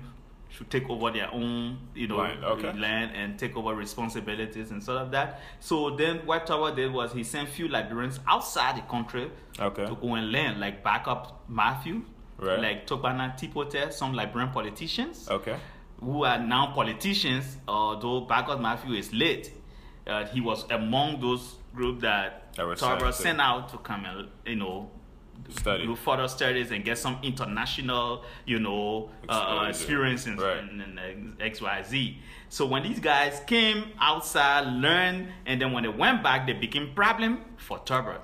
should 0.48 0.70
take 0.70 0.88
over 0.88 1.10
their 1.10 1.32
own, 1.32 1.78
you 1.94 2.06
know, 2.08 2.16
Land, 2.18 2.44
okay. 2.44 2.72
land 2.72 3.10
and 3.14 3.38
take 3.38 3.56
over 3.56 3.74
responsibilities 3.74 4.70
and 4.70 4.82
sort 4.82 4.98
of 5.02 5.10
that. 5.10 5.40
So 5.60 5.90
then 5.96 6.24
what 6.24 6.46
Tolbert 6.46 6.76
did 6.76 6.92
was 6.92 7.12
he 7.12 7.24
sent 7.24 7.48
few 7.48 7.68
Liberians 7.68 8.20
outside 8.26 8.76
the 8.76 8.82
country 8.82 9.30
Okay. 9.60 9.86
to 9.86 9.94
go 9.96 10.14
and 10.14 10.30
learn, 10.32 10.58
like 10.60 10.82
Baccus 10.82 11.28
Matthew, 11.48 12.02
Right. 12.38 12.60
like 12.60 12.86
Togba-Nah 12.86 13.34
Tipoteh, 13.36 13.92
some 13.92 14.12
Liberian 14.14 14.50
politicians 14.50 15.28
Okay. 15.30 15.56
who 16.00 16.24
are 16.24 16.38
now 16.38 16.72
politicians, 16.74 17.56
although 17.66 18.20
Baccus 18.20 18.58
Matthew 18.60 18.94
is 18.94 19.12
late. 19.12 19.52
Uh, 20.06 20.24
he 20.26 20.40
was 20.40 20.64
among 20.70 21.20
those 21.20 21.56
group 21.74 22.00
that 22.00 22.54
That 22.54 22.66
were 22.66 22.76
sent 22.76 23.14
sent 23.14 23.40
out 23.40 23.68
to 23.70 23.78
come 23.78 24.04
and, 24.04 24.28
you 24.46 24.56
know, 24.56 24.90
Study. 25.50 25.84
do 25.86 25.94
further 25.96 26.28
studies 26.28 26.70
and 26.70 26.84
get 26.84 26.98
some 26.98 27.18
international, 27.22 28.24
you 28.44 28.58
know, 28.58 29.10
uh, 29.28 29.66
experience 29.68 30.26
in, 30.26 30.36
Right. 30.36 30.58
in, 30.58 30.80
in 30.98 31.36
XYZ. 31.40 32.16
So 32.48 32.66
when 32.66 32.82
these 32.82 33.00
guys 33.00 33.40
came 33.46 33.84
outside, 34.00 34.66
learned, 34.66 35.28
and 35.46 35.60
then 35.60 35.72
when 35.72 35.82
they 35.82 35.88
went 35.88 36.22
back, 36.22 36.46
they 36.46 36.52
became 36.52 36.94
problem 36.94 37.40
for 37.56 37.78
Tolbert 37.80 38.20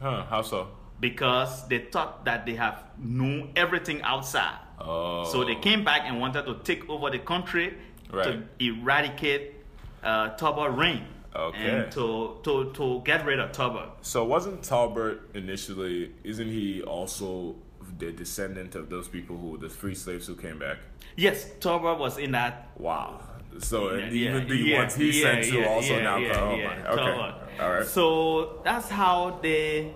Huh? 0.00 0.24
How 0.28 0.42
so? 0.42 0.68
because 1.00 1.66
they 1.68 1.78
thought 1.78 2.24
that 2.26 2.44
they 2.44 2.54
have 2.54 2.84
known 2.98 3.50
everything 3.56 4.02
outside. 4.02 4.58
Oh. 4.78 5.24
So 5.24 5.44
they 5.44 5.54
came 5.54 5.82
back 5.82 6.02
and 6.04 6.20
wanted 6.20 6.44
to 6.44 6.54
take 6.62 6.88
over 6.90 7.08
the 7.10 7.18
country 7.18 7.74
to 8.12 8.42
eradicate 8.58 9.54
uh, 10.02 10.30
Tolbert 10.36 10.76
reign. 10.76 11.06
Okay. 11.34 11.58
And 11.70 11.92
to, 11.92 12.38
to, 12.42 12.72
to 12.72 13.02
get 13.04 13.24
rid 13.24 13.38
of 13.38 13.52
Tolbert. 13.52 13.90
So 14.02 14.24
wasn't 14.24 14.62
Tolbert 14.62 15.20
initially? 15.34 16.12
Isn't 16.24 16.48
he 16.50 16.82
also 16.82 17.56
the 17.98 18.10
descendant 18.12 18.74
of 18.74 18.90
those 18.90 19.06
people 19.08 19.36
who 19.36 19.56
the 19.58 19.68
free 19.68 19.94
slaves 19.94 20.26
who 20.26 20.34
came 20.34 20.58
back? 20.58 20.78
Yes, 21.16 21.46
Tolbert 21.60 21.98
was 21.98 22.18
in 22.18 22.32
that. 22.32 22.70
Wow. 22.78 23.20
So 23.58 23.94
Yeah, 23.94 24.10
even 24.10 24.48
the 24.48 24.56
yeah, 24.56 24.78
ones 24.78 24.94
he 24.94 25.10
yeah, 25.20 25.32
sent 25.34 25.44
to 25.46 25.68
also 25.68 26.02
now. 26.02 26.16
yeah, 26.18 26.40
oh 26.40 26.56
my. 26.56 26.88
Okay. 26.88 27.02
Tolbert. 27.02 27.60
All 27.60 27.70
right. 27.72 27.86
So 27.86 28.60
that's 28.64 28.88
how 28.88 29.38
they 29.42 29.92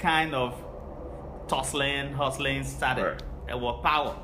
kind 0.00 0.34
of 0.34 0.54
tussling, 1.48 2.12
hustling 2.12 2.64
started. 2.64 3.04
Right. 3.04 3.22
It 3.50 3.58
was 3.60 3.80
power. 3.82 4.16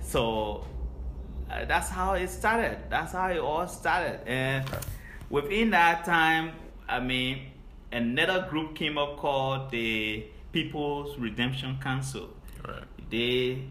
So 0.00 0.64
uh, 1.50 1.64
that's 1.64 1.88
how 1.88 2.14
it 2.14 2.28
started. 2.30 2.78
That's 2.88 3.12
how 3.12 3.28
it 3.30 3.38
all 3.38 3.66
started. 3.66 4.20
And 4.26 4.64
within 5.30 5.70
that 5.70 6.04
time, 6.04 6.52
I 6.88 7.00
mean, 7.00 7.50
another 7.92 8.46
group 8.48 8.74
came 8.74 8.98
up 8.98 9.16
called 9.16 9.70
the 9.70 10.24
People's 10.52 11.18
Redemption 11.18 11.78
Council. 11.82 12.28
right. 12.66 12.84
They 13.10 13.62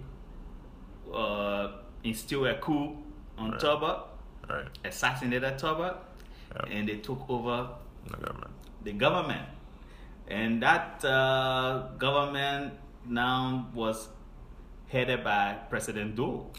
uh, 1.13 1.71
instilled 2.03 2.47
a 2.47 2.57
coup 2.59 2.95
on 3.37 3.51
Right. 3.51 3.59
Tolbert, 3.59 4.01
Right. 4.49 4.67
assassinated 4.85 5.57
Tolbert, 5.57 5.97
Yep. 6.55 6.67
and 6.71 6.87
they 6.89 6.97
took 6.97 7.21
over 7.29 7.69
The 8.05 8.17
government. 8.17 8.51
the 8.83 8.93
government. 8.93 9.47
And 10.27 10.61
that 10.63 11.03
uh, 11.05 11.89
government 11.97 12.73
now 13.07 13.67
was 13.73 14.07
headed 14.87 15.23
by 15.23 15.57
President 15.69 16.15
Doe, 16.15 16.49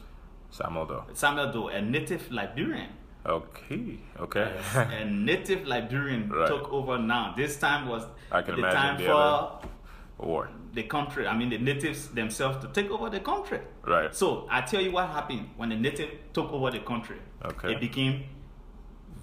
Samuel 0.50 0.87
Doe. 0.87 1.05
Samuel 1.15 1.53
Doe, 1.53 1.69
a 1.69 1.81
native 1.81 2.31
Liberian. 2.31 2.91
Okay. 3.26 3.99
Okay. 4.21 4.52
And 4.75 5.26
native 5.26 5.66
Liberian 5.66 6.30
Right. 6.30 6.49
took 6.49 6.73
over 6.73 6.99
now. 6.99 7.35
This 7.37 7.56
time 7.56 7.88
was 7.88 8.04
the 8.30 8.42
time 8.62 8.99
for 8.99 9.61
War. 10.18 10.49
the 10.73 10.85
country, 10.85 11.26
I 11.26 11.37
mean 11.37 11.50
the 11.50 11.59
natives 11.59 12.09
themselves 12.09 12.64
to 12.64 12.68
take 12.73 12.90
over 12.90 13.11
the 13.11 13.21
country. 13.21 13.61
Right. 13.85 14.14
So 14.14 14.47
I 14.50 14.61
tell 14.62 14.80
you 14.80 14.92
what 14.92 15.09
happened 15.11 15.50
when 15.56 15.68
the 15.71 15.76
native 15.76 16.11
took 16.33 16.52
over 16.52 16.71
the 16.71 16.80
country. 16.80 17.16
Okay. 17.45 17.73
It 17.73 17.80
became 17.80 18.25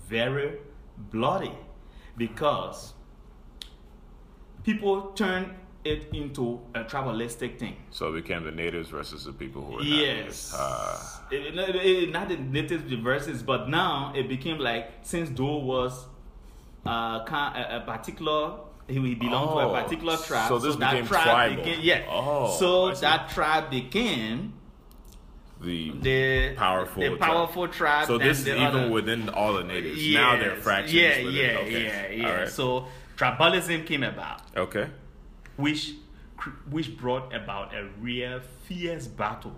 very 0.08 0.58
bloody 0.98 1.54
because 2.18 2.94
people 4.64 5.12
turned 5.16 5.48
it 5.86 6.08
into 6.14 6.62
a 6.76 6.84
tribalistic 6.84 7.60
thing. 7.60 7.76
So 7.92 8.10
it 8.14 8.22
became 8.24 8.44
the 8.44 8.52
natives 8.52 8.90
versus 8.90 9.26
the 9.26 9.34
people 9.34 9.62
who 9.64 9.74
were 9.76 9.82
Yes. 9.84 10.54
Uh, 10.58 10.98
It- 11.32 11.58
it- 11.58 11.76
it- 11.76 12.12
not 12.12 12.30
the 12.30 12.38
natives 12.38 12.84
versus, 12.94 13.44
but 13.44 13.68
now 13.70 14.14
it 14.16 14.28
became 14.30 14.60
like 14.60 14.92
since 15.02 15.30
Doe 15.30 15.58
was 15.58 16.06
uh, 16.86 17.24
a, 17.26 17.78
a 17.78 17.84
particular, 17.86 18.60
he 18.88 19.16
belonged 19.16 19.50
to 19.52 19.56
Oh, 19.56 19.74
a 19.74 19.82
particular 19.84 20.18
tribe. 20.18 20.48
so 20.50 20.60
this 20.60 20.76
that 20.76 20.92
became 20.92 21.06
tribe 21.08 21.24
tribal. 21.26 21.56
Became, 21.64 21.80
yeah. 21.82 22.02
Oh, 22.10 22.56
so 22.60 22.92
that 22.96 23.30
tribe 23.30 23.70
became 23.70 24.54
the 25.62 25.92
the 26.02 26.54
powerful, 26.58 27.02
the 27.04 27.10
tribe. 27.10 27.20
powerful 27.22 27.68
tribe. 27.70 28.08
So 28.08 28.18
this 28.18 28.40
is 28.42 28.48
even 28.50 28.62
other. 28.64 28.90
within 28.90 29.30
all 29.30 29.54
the 29.54 29.64
natives. 29.64 30.02
now 30.14 30.36
they're 30.38 30.56
Yes. 30.56 30.64
fractions. 30.64 30.94
Yeah, 30.94 31.24
within- 31.24 31.34
yeah, 31.34 31.58
okay. 31.60 31.84
yeah, 31.84 32.08
yeah. 32.28 32.40
Right. 32.40 32.50
So 32.50 32.88
tribalism 33.18 33.86
came 33.86 34.04
about, 34.04 34.42
okay. 34.58 34.88
Which 35.58 35.94
which 36.70 36.98
brought 36.98 37.34
about 37.34 37.74
a 37.74 37.88
real 38.02 38.42
fierce 38.68 39.08
battle 39.08 39.56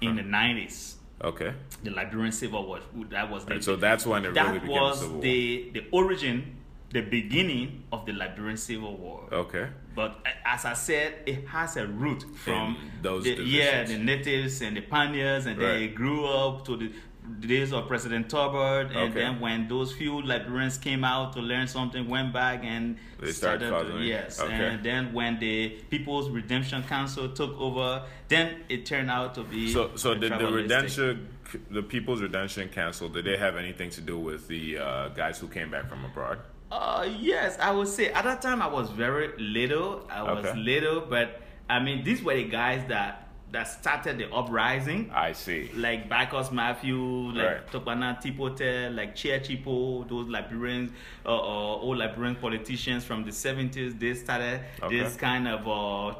in 0.00 0.16
the 0.16 0.22
nineties. 0.22 0.96
Okay. 1.22 1.52
The 1.82 1.90
Liberian 1.90 2.32
Civil 2.32 2.66
War. 2.66 2.78
That 3.10 3.30
was 3.30 3.44
the 3.44 3.54
And 3.54 3.64
so 3.64 3.76
that's 3.76 4.06
when 4.06 4.24
it 4.24 4.34
that 4.34 4.46
really 4.46 4.60
became 4.60 4.76
was 4.80 4.98
civil 5.00 5.14
war. 5.14 5.22
the 5.22 5.70
the 5.74 5.84
origin, 5.90 6.56
the 6.92 7.00
beginning 7.00 7.82
of 7.92 8.06
the 8.06 8.12
Liberian 8.12 8.56
Civil 8.56 8.96
War. 8.96 9.28
Okay. 9.32 9.66
But 9.96 10.24
as 10.46 10.64
I 10.64 10.74
said, 10.74 11.14
it 11.26 11.48
has 11.48 11.76
a 11.76 11.86
root 11.88 12.24
from 12.36 12.76
those 13.02 13.24
the, 13.24 13.34
yeah 13.42 13.82
the 13.84 13.98
natives 13.98 14.62
and 14.62 14.76
the 14.76 14.80
pioneers, 14.82 15.46
and 15.46 15.60
Right. 15.60 15.82
it 15.82 15.94
grew 15.96 16.24
up 16.24 16.64
to 16.66 16.76
the 16.76 16.92
days 17.40 17.72
of 17.72 17.86
President 17.88 18.28
Tolbert, 18.28 18.88
and 18.88 18.96
Okay. 19.10 19.20
then 19.20 19.40
when 19.40 19.68
those 19.68 19.92
few 19.92 20.20
Liberians 20.22 20.78
came 20.80 21.04
out 21.04 21.32
to 21.34 21.40
learn 21.40 21.66
something, 21.66 22.08
went 22.08 22.32
back 22.32 22.60
and 22.64 22.96
They 23.20 23.32
started 23.32 23.70
to- 23.70 24.02
yes, 24.02 24.40
Okay. 24.40 24.52
and 24.54 24.82
then 24.84 25.12
when 25.12 25.38
the 25.38 25.70
People's 25.90 26.30
Redemption 26.30 26.82
Council 26.84 27.28
took 27.28 27.58
over, 27.60 28.02
then 28.28 28.56
it 28.68 28.86
turned 28.86 29.10
out 29.10 29.34
to 29.34 29.42
be 29.42 29.72
So, 29.72 29.90
so 29.96 30.14
did 30.14 30.32
the 30.38 30.46
redemption, 30.50 31.28
the 31.70 31.82
People's 31.82 32.20
Redemption 32.22 32.68
Council, 32.68 33.08
did 33.08 33.24
they 33.24 33.36
have 33.36 33.56
anything 33.56 33.90
to 33.90 34.00
do 34.00 34.18
with 34.18 34.48
the 34.48 34.78
uh, 34.78 35.08
guys 35.08 35.38
who 35.38 35.48
came 35.48 35.70
back 35.70 35.88
from 35.88 36.04
abroad? 36.04 36.38
Uh, 36.70 37.08
yes, 37.18 37.56
I 37.60 37.70
would 37.72 37.88
say 37.88 38.08
at 38.12 38.24
that 38.24 38.42
time 38.42 38.60
I 38.60 38.66
was 38.66 38.90
very 38.90 39.32
little. 39.38 40.06
I 40.10 40.22
was 40.22 40.44
Okay. 40.44 40.58
little, 40.58 41.00
but 41.00 41.40
I 41.70 41.80
mean 41.80 42.04
these 42.04 42.22
were 42.22 42.34
the 42.34 42.44
guys 42.44 42.82
that 42.88 43.27
that 43.50 43.64
started 43.66 44.18
the 44.18 44.30
uprising. 44.32 45.10
I 45.14 45.32
see. 45.32 45.70
Like 45.74 46.08
Baccus 46.08 46.52
Matthew, 46.52 46.98
like 47.32 47.46
Right. 47.46 47.66
Togba-Nah 47.72 48.14
Tipoteh, 48.20 48.94
like 48.94 49.14
Chea 49.14 49.38
Cheapoo, 49.40 50.06
those 50.08 50.28
Liberians, 50.28 50.90
uh, 51.24 51.30
uh, 51.34 51.80
old 51.84 51.98
Liberian 51.98 52.36
politicians 52.36 53.04
from 53.04 53.24
the 53.24 53.30
70s, 53.30 53.98
they 53.98 54.12
started 54.14 54.60
Okay. 54.82 54.98
this 55.00 55.16
kind 55.16 55.48
of 55.48 55.66
uh, 55.66 56.14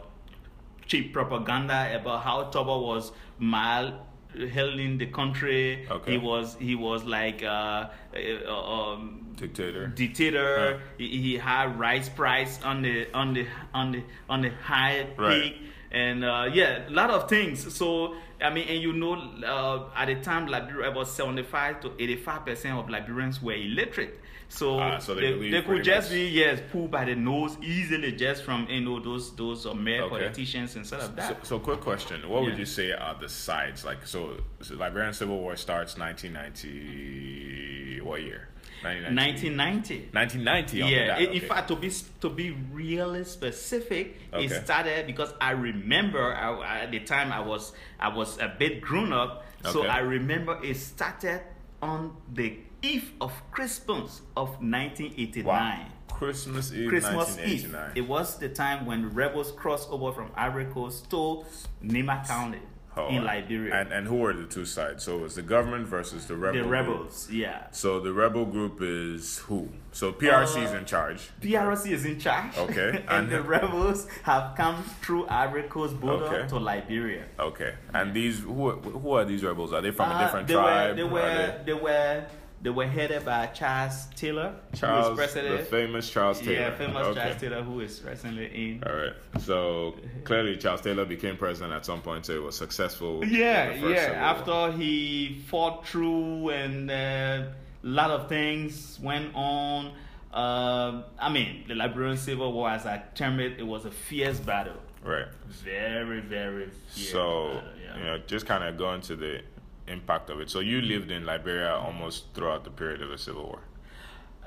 cheap 0.87 1.13
propaganda 1.13 1.95
about 2.01 2.23
how 2.23 2.45
Tolbert 2.45 2.83
was 2.83 3.13
mal 3.39 4.07
hailing 4.35 4.97
the 4.99 5.07
country. 5.07 5.87
Okay. 5.91 6.13
He 6.13 6.19
was 6.19 6.57
he 6.61 6.75
was 6.75 7.05
like 7.05 7.43
uh, 7.43 7.89
uh, 8.15 8.53
um, 8.55 9.27
Dictator. 9.37 9.87
dictator. 9.89 10.81
He, 10.99 11.09
he 11.23 11.37
had 11.37 11.79
rice 11.79 12.09
price 12.09 12.59
on 12.63 12.83
the 12.83 13.07
on 13.13 13.35
the 13.35 13.47
on 13.75 13.93
the 13.93 14.03
on 14.29 14.43
the 14.43 14.51
high 14.51 15.07
Right. 15.17 15.43
peak, 15.43 15.63
and 15.91 16.25
uh, 16.25 16.49
yeah, 16.53 16.89
a 16.89 16.91
lot 16.91 17.11
of 17.11 17.29
things. 17.29 17.75
So 17.75 18.15
I 18.41 18.51
mean, 18.51 18.69
and 18.69 18.83
you 18.83 18.93
know, 18.93 19.15
uh, 19.45 19.91
at 19.97 20.07
the 20.07 20.17
time, 20.17 20.47
Liberia 20.47 20.91
about 20.91 21.09
seventy-five 21.09 21.81
to 21.81 21.93
eighty-five 21.99 22.45
percent 22.47 22.79
of 22.79 22.89
Liberians 22.89 23.43
were 23.43 23.55
illiterate. 23.55 24.21
So, 24.51 24.79
Ah, 24.81 24.99
so 24.99 25.15
they 25.15 25.35
they, 25.39 25.51
they 25.51 25.63
could 25.63 25.85
just 25.85 26.09
much- 26.09 26.15
be 26.15 26.27
yes 26.29 26.61
pulled 26.73 26.91
by 26.91 27.05
the 27.05 27.15
nose 27.15 27.59
easily 27.61 28.13
just 28.13 28.45
from 28.45 28.67
you 28.71 28.81
know 28.81 28.99
those 28.99 29.37
those 29.37 29.67
uh, 29.67 29.75
male 29.75 30.05
Okay. 30.05 30.17
politicians 30.25 30.75
instead 30.75 31.01
of 31.01 31.07
So, 31.07 31.13
that. 31.17 31.47
so 31.47 31.59
quick 31.59 31.81
question: 31.81 32.27
What 32.29 32.43
would 32.45 32.57
you 32.59 32.65
say 32.65 32.93
are 32.93 33.15
the 33.21 33.29
sides? 33.29 33.85
Like, 33.85 34.07
so, 34.07 34.39
so 34.63 34.75
Liberian 34.77 35.13
Civil 35.13 35.39
War 35.39 35.55
starts 35.57 35.99
1990. 35.99 38.01
What 38.03 38.23
year? 38.23 38.49
1990. 38.83 40.09
1990. 40.13 40.13
1990. 40.13 40.83
on 40.83 40.89
the 40.91 40.95
Yeah, 40.95 41.19
in 41.19 41.41
fact, 41.49 41.69
to 41.69 41.77
be 41.77 41.91
to 42.21 42.29
be 42.31 42.51
really 42.73 43.25
specific, 43.25 44.17
Okay. 44.33 44.45
it 44.47 44.65
started 44.65 45.07
because 45.07 45.33
I 45.41 45.53
remember 45.53 46.35
I, 46.35 46.81
at 46.81 46.91
the 46.91 47.01
time 47.01 47.33
I 47.33 47.41
was 47.41 47.73
I 47.99 48.09
was 48.09 48.39
a 48.39 48.49
bit 48.59 48.81
grown 48.81 49.13
up, 49.13 49.45
so 49.65 49.87
I 49.87 49.99
remember 49.99 50.59
it 50.63 50.77
started 50.77 51.43
on 51.83 52.17
the 52.33 52.59
eve 52.83 53.13
of 53.21 53.33
Christmas 53.51 54.23
of 54.37 54.49
1989. 54.63 55.45
Wow. 55.45 55.87
Christmas 56.09 56.73
Eve, 56.73 56.89
Christmas 56.89 57.39
Eve. 57.39 57.77
It 57.95 58.01
was 58.09 58.39
the 58.39 58.49
time 58.49 58.87
when 58.87 59.15
rebels 59.15 59.53
crossed 59.53 59.89
over 59.91 60.11
from 60.13 60.33
Ivory 60.35 60.65
Coast 60.67 61.09
to 61.11 61.45
Nimba 61.85 62.27
County. 62.27 62.59
Oh, 62.99 63.09
in 63.09 63.23
Liberia. 63.25 63.75
And 63.81 63.93
and 63.93 64.07
who 64.09 64.17
were 64.17 64.33
the 64.33 64.47
two 64.47 64.65
sides? 64.65 65.05
So 65.05 65.19
it 65.19 65.23
was 65.23 65.35
the 65.37 65.43
government 65.43 65.87
versus 65.87 66.27
the 66.27 66.37
rebel. 66.37 66.55
the 66.55 66.69
group. 66.69 66.73
rebels, 66.73 67.29
yeah. 67.31 67.67
So 67.71 68.01
the 68.01 68.13
rebel 68.13 68.45
group 68.45 68.79
is 68.83 69.39
who? 69.47 69.69
So 69.93 70.13
PRC 70.13 70.65
is 70.65 70.73
Uh, 70.73 70.79
in 70.79 70.85
charge. 70.85 71.21
PRC 71.41 71.93
is 71.93 72.05
in 72.05 72.19
charge. 72.19 72.57
Okay, 72.59 72.91
and, 73.09 73.09
and- 73.09 73.29
the 73.31 73.43
rebels 73.43 74.09
have 74.25 74.57
come 74.57 74.83
through 75.03 75.27
Ivory 75.29 75.63
Coast 75.75 75.95
border 76.01 76.25
Okay. 76.25 76.49
to 76.49 76.57
Liberia. 76.59 77.25
Okay. 77.39 77.73
And 77.95 78.13
these 78.13 78.41
who 78.41 78.71
who 78.73 79.11
are 79.13 79.25
these 79.25 79.43
rebels? 79.45 79.73
Are 79.73 79.81
they 79.87 79.93
from 79.93 80.11
a 80.11 80.15
Uh, 80.15 80.23
different 80.25 80.49
they 80.49 80.55
tribe? 80.55 80.89
Were, 80.91 80.95
they 80.97 81.03
Are 81.03 81.07
were 81.17 81.65
they 81.67 81.75
were 81.75 82.25
they 82.61 82.71
were 82.71 82.87
headed 82.87 83.25
by 83.25 83.47
Charles 83.47 84.07
Taylor, 84.17 84.55
who 84.73 84.77
Charles, 84.77 85.11
is 85.11 85.17
president. 85.17 85.59
the 85.59 85.65
famous 85.65 86.11
Charles 86.11 86.41
Taylor. 86.41 86.53
Yeah, 86.53 86.77
famous 86.77 87.07
okay. 87.07 87.21
Charles 87.21 87.41
Taylor, 87.41 87.63
who 87.63 87.81
is 87.81 87.99
presently 88.01 88.47
in. 88.47 88.83
All 88.85 88.97
right. 88.97 89.13
So 89.39 89.95
clearly, 90.25 90.57
Charles 90.57 90.81
Taylor 90.81 91.05
became 91.05 91.37
president 91.37 91.73
at 91.73 91.87
some 91.87 92.01
point, 92.01 92.27
so 92.27 92.33
he 92.33 92.39
was 92.41 92.57
successful. 92.57 93.25
Yeah, 93.25 93.75
yeah. 93.75 93.83
War. 93.83 93.95
After 93.95 94.73
he 94.73 95.41
fought 95.47 95.87
through 95.87 96.51
and 96.51 96.91
a 96.91 97.53
lot 97.83 98.11
of 98.11 98.29
things 98.29 98.99
went 99.01 99.35
on. 99.35 99.93
Uh, 100.33 101.03
I 101.19 101.31
mean, 101.31 101.65
the 101.69 101.75
Liberian 101.75 102.17
Civil 102.17 102.53
War, 102.53 102.71
as 102.71 102.87
I 102.87 103.03
term 103.15 103.41
it, 103.41 103.59
it 103.59 103.67
was 103.67 103.85
a 103.85 103.91
fierce 103.91 104.41
battle. 104.41 104.77
Right. 105.03 105.27
Very, 105.47 106.21
very 106.21 106.69
fierce. 106.89 107.11
So 107.11 107.55
battle, 107.55 107.63
yeah. 107.83 107.99
you 107.99 108.05
know, 108.05 108.19
just 108.27 108.47
kind 108.47 108.65
of 108.65 108.77
going 108.77 109.01
to 109.03 109.17
the 109.17 109.43
impact 109.89 110.31
of 110.31 110.41
it. 110.41 110.51
So 110.51 110.61
you 110.61 110.81
lived 110.81 111.11
in 111.11 111.25
Liberia 111.27 111.75
almost 111.75 112.35
throughout 112.35 112.65
the 112.65 112.71
period 112.71 113.03
of 113.03 113.11
the 113.11 113.19
Civil 113.19 113.45
War. 113.45 113.61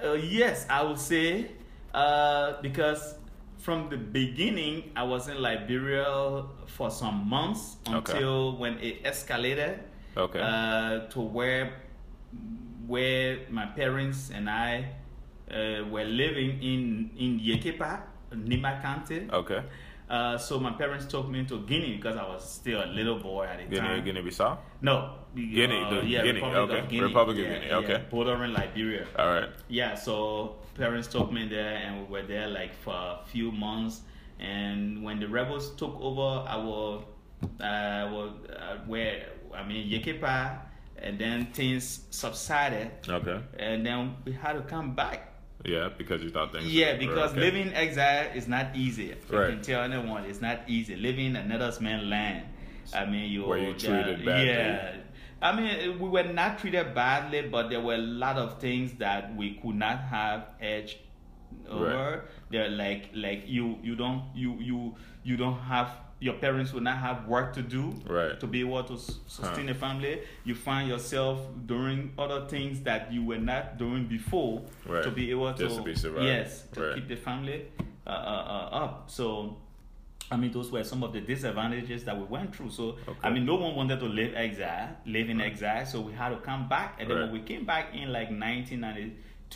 Uh, 0.04 0.14
yes, 0.14 0.66
I 0.70 0.84
would 0.84 1.00
say 1.00 1.52
uh, 1.94 2.62
because 2.62 3.16
from 3.58 3.90
the 3.90 3.98
beginning 3.98 4.92
I 4.96 5.04
was 5.04 5.28
in 5.28 5.42
Liberia 5.42 6.44
for 6.66 6.90
some 6.90 7.28
months 7.30 7.78
Okay. 7.88 7.98
until 7.98 8.58
when 8.58 8.78
it 8.80 9.04
escalated 9.04 9.80
Okay. 10.18 10.40
uh, 10.42 11.08
to 11.10 11.20
where 11.22 11.74
where 12.88 13.40
my 13.50 13.66
parents 13.66 14.32
and 14.34 14.50
I 14.50 14.90
uh, 15.52 15.84
were 15.90 16.04
living 16.06 16.62
in 16.64 17.12
in 17.18 17.40
Yekepa, 17.40 18.02
Nimba 18.34 18.82
County. 18.82 19.28
Okay. 19.32 19.62
Uh, 20.12 20.38
so 20.38 20.60
my 20.60 20.72
parents 20.72 21.06
took 21.06 21.30
me 21.30 21.46
to 21.46 21.62
Guinea 21.62 21.96
because 21.96 22.18
I 22.18 22.28
was 22.28 22.44
still 22.44 22.84
a 22.84 22.90
little 22.98 23.18
boy 23.18 23.46
at 23.46 23.60
the 23.60 23.64
Guinea, 23.74 23.88
time. 23.88 24.04
Guinea-Bissau. 24.04 24.58
No, 24.82 25.16
Guinea, 25.34 25.88
the 25.90 26.06
yeah, 26.06 26.24
Guinea, 26.24 26.42
Republic 26.42 26.70
okay. 26.70 26.80
of 26.80 26.90
Guinea. 26.90 27.04
Republic 27.06 27.38
of 27.38 27.44
Yeah, 27.44 27.54
Guinea, 27.54 27.68
yeah, 27.68 27.78
okay. 27.78 28.04
bordering 28.12 28.52
Liberia. 28.52 29.08
All 29.18 29.28
right. 29.28 29.50
Yeah, 29.70 29.96
so 29.96 30.58
parents 30.76 31.08
took 31.08 31.32
me 31.32 31.48
there, 31.48 31.76
and 31.78 32.08
we 32.10 32.12
were 32.12 32.28
there 32.28 32.50
like 32.50 32.74
for 32.84 32.94
a 32.94 33.20
few 33.26 33.54
months. 33.54 34.02
And 34.38 35.02
when 35.02 35.22
the 35.22 35.30
rebels 35.30 35.72
took 35.76 35.96
over, 36.02 36.46
I 36.46 36.58
was, 36.58 37.04
uh, 37.62 38.10
was 38.12 38.32
uh, 38.50 38.78
where 38.88 39.28
I 39.56 39.64
mean 39.66 39.90
Yekepa, 39.90 40.60
and 40.98 41.18
then 41.18 41.48
things 41.54 42.06
subsided, 42.12 42.92
Okay. 43.08 43.40
and 43.58 43.86
then 43.86 44.16
we 44.26 44.34
had 44.34 44.54
to 44.54 44.62
come 44.64 44.94
back. 44.94 45.31
Yeah, 45.64 45.90
because 45.96 46.22
you 46.24 46.30
thought 46.32 46.52
things. 46.52 46.66
Yeah, 46.74 46.96
because 46.98 47.32
okay. 47.32 47.40
living 47.40 47.74
exile 47.74 48.32
is 48.36 48.48
not 48.48 48.76
easy. 48.76 49.14
I 49.14 49.36
Right. 49.36 49.50
can 49.52 49.62
tell 49.62 49.84
anyone 49.84 50.24
it's 50.26 50.42
not 50.42 50.62
easy. 50.68 50.96
Living 50.96 51.28
in 51.28 51.36
another 51.36 51.72
man's 51.82 52.04
land. 52.06 52.46
I 52.94 53.06
mean, 53.06 53.32
you 53.32 53.44
Were 53.46 53.58
you 53.58 53.74
treated 53.74 54.26
badly? 54.26 54.48
Yeah. 54.48 54.96
I 55.42 55.56
mean, 55.56 56.00
we 56.00 56.10
were 56.10 56.24
not 56.24 56.60
treated 56.60 56.94
badly, 56.94 57.42
but 57.44 57.70
there 57.70 57.82
were 57.82 57.96
a 57.96 57.98
lot 57.98 58.38
of 58.38 58.60
things 58.60 58.94
that 58.94 59.36
we 59.36 59.56
could 59.56 59.76
not 59.76 60.00
have 60.00 60.50
edge 60.60 60.98
over. 61.70 62.26
They're 62.50 62.70
like 62.70 63.10
like 63.14 63.44
you 63.48 63.78
you 63.82 63.96
don't 63.96 64.24
you 64.36 64.58
you 64.60 64.96
you 65.24 65.38
don't 65.38 65.58
have 65.60 65.90
your 66.22 66.36
parents 66.36 66.72
will 66.72 66.82
not 66.82 66.98
have 67.00 67.28
work 67.28 67.52
to 67.52 67.64
do 67.64 67.92
Right. 68.06 68.40
to 68.40 68.48
be 68.48 68.60
able 68.62 68.84
to 68.84 68.98
sustain 68.98 69.68
a 69.70 69.74
family. 69.74 70.22
You 70.46 70.54
find 70.54 70.88
yourself 70.88 71.40
doing 71.66 72.14
other 72.18 72.46
things 72.46 72.82
that 72.84 73.12
you 73.12 73.26
were 73.26 73.40
not 73.40 73.78
doing 73.78 74.06
before 74.06 74.62
Right. 74.86 75.04
to 75.04 75.10
be 75.10 75.32
able 75.32 75.52
Just 75.54 75.78
to 75.78 75.82
be 75.84 75.94
yes 76.24 76.68
to 76.74 76.82
Right. 76.82 76.96
keep 76.96 77.08
the 77.08 77.16
family 77.18 77.66
uh, 78.08 78.10
uh, 78.10 78.14
uh, 78.72 78.84
up. 78.86 79.10
So. 79.10 79.58
I 80.34 80.38
mean, 80.38 80.54
those 80.54 80.72
were 80.72 80.82
some 80.82 81.04
of 81.04 81.12
the 81.12 81.20
disadvantages 81.20 82.06
that 82.06 82.18
we 82.18 82.24
went 82.24 82.56
through. 82.56 82.70
So, 82.70 82.96
I 83.22 83.30
mean, 83.30 83.46
no 83.46 83.56
one 83.56 83.76
wanted 83.76 84.00
to 84.00 84.06
live 84.06 84.34
exile, 84.34 84.96
live 85.06 85.30
in 85.30 85.42
exile. 85.42 85.86
So 85.86 86.00
we 86.00 86.14
had 86.14 86.30
to 86.30 86.38
come 86.38 86.70
back. 86.70 86.96
And 87.02 87.10
then 87.10 87.20
when 87.20 87.32
we 87.34 87.42
came 87.42 87.66
back 87.66 87.94
in 87.94 88.14
like 88.14 88.32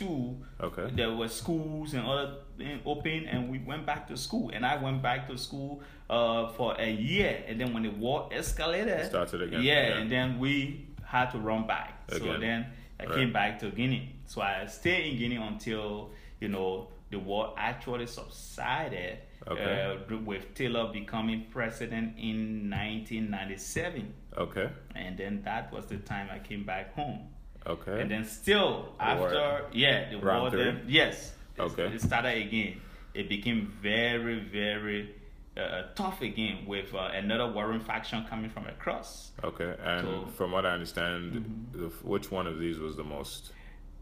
1992, 0.00 0.36
Okay. 0.60 0.90
there 0.94 1.12
were 1.12 1.28
schools 1.28 1.94
and 1.94 2.06
other 2.06 2.34
things 2.56 2.80
open, 2.84 3.26
and 3.26 3.50
we 3.50 3.58
went 3.58 3.86
back 3.86 4.06
to 4.08 4.16
school. 4.16 4.50
And 4.52 4.64
I 4.64 4.76
went 4.76 5.02
back 5.02 5.28
to 5.28 5.36
school 5.38 5.82
uh, 6.10 6.48
for 6.52 6.74
a 6.78 6.90
year. 6.90 7.42
And 7.46 7.60
then 7.60 7.72
when 7.72 7.82
the 7.82 7.90
war 7.90 8.28
escalated, 8.32 9.06
Started 9.08 9.42
again, 9.42 9.62
Yeah, 9.62 9.98
and 9.98 10.10
then 10.10 10.38
we 10.38 10.86
had 11.04 11.30
to 11.32 11.38
run 11.38 11.66
back. 11.66 12.02
So 12.10 12.38
then 12.38 12.66
I 13.00 13.04
Right. 13.04 13.14
came 13.14 13.32
back 13.32 13.58
to 13.60 13.70
Guinea. 13.70 14.14
So 14.26 14.40
I 14.42 14.66
stayed 14.66 15.12
in 15.12 15.18
Guinea 15.18 15.36
until 15.36 16.10
you 16.40 16.48
know 16.48 16.88
the 17.10 17.18
war 17.18 17.54
actually 17.56 18.06
subsided. 18.06 19.18
Okay. 19.48 19.96
Uh, 20.10 20.16
with 20.24 20.54
Taylor 20.54 20.92
becoming 20.92 21.44
president 21.52 22.18
in 22.18 22.68
1997, 22.68 24.12
Okay. 24.36 24.68
and 24.96 25.16
then 25.16 25.42
that 25.44 25.70
was 25.72 25.86
the 25.86 25.98
time 25.98 26.28
I 26.32 26.40
came 26.40 26.64
back 26.64 26.94
home. 26.94 27.28
Okay. 27.66 28.00
And 28.00 28.10
then 28.10 28.24
still 28.24 28.94
The 28.98 29.04
war- 29.16 29.26
after, 29.28 29.64
yeah, 29.72 30.10
the 30.10 30.18
Round 30.18 30.42
war. 30.42 30.50
three? 30.50 30.64
Then, 30.64 30.84
yes. 30.86 31.32
Okay. 31.58 31.86
It 31.86 32.00
started 32.00 32.36
again. 32.46 32.80
It 33.14 33.28
became 33.28 33.72
very, 33.82 34.40
very 34.40 35.14
uh, 35.56 35.84
tough 35.94 36.20
again 36.20 36.66
with 36.66 36.94
uh, 36.94 36.98
another 37.14 37.50
warring 37.50 37.80
faction 37.80 38.24
coming 38.28 38.50
from 38.50 38.66
across. 38.66 39.32
Okay. 39.42 39.74
And 39.82 40.06
So- 40.06 40.12
Mm-hmm. 40.12 40.30
from 40.32 40.52
what 40.52 40.64
I 40.66 40.70
understand, 40.72 41.68
the, 41.72 41.86
which 42.04 42.30
one 42.30 42.46
of 42.46 42.58
these 42.58 42.78
was 42.78 42.94
the 42.96 43.04
most? 43.04 43.52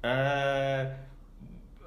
Uh, 0.03 0.87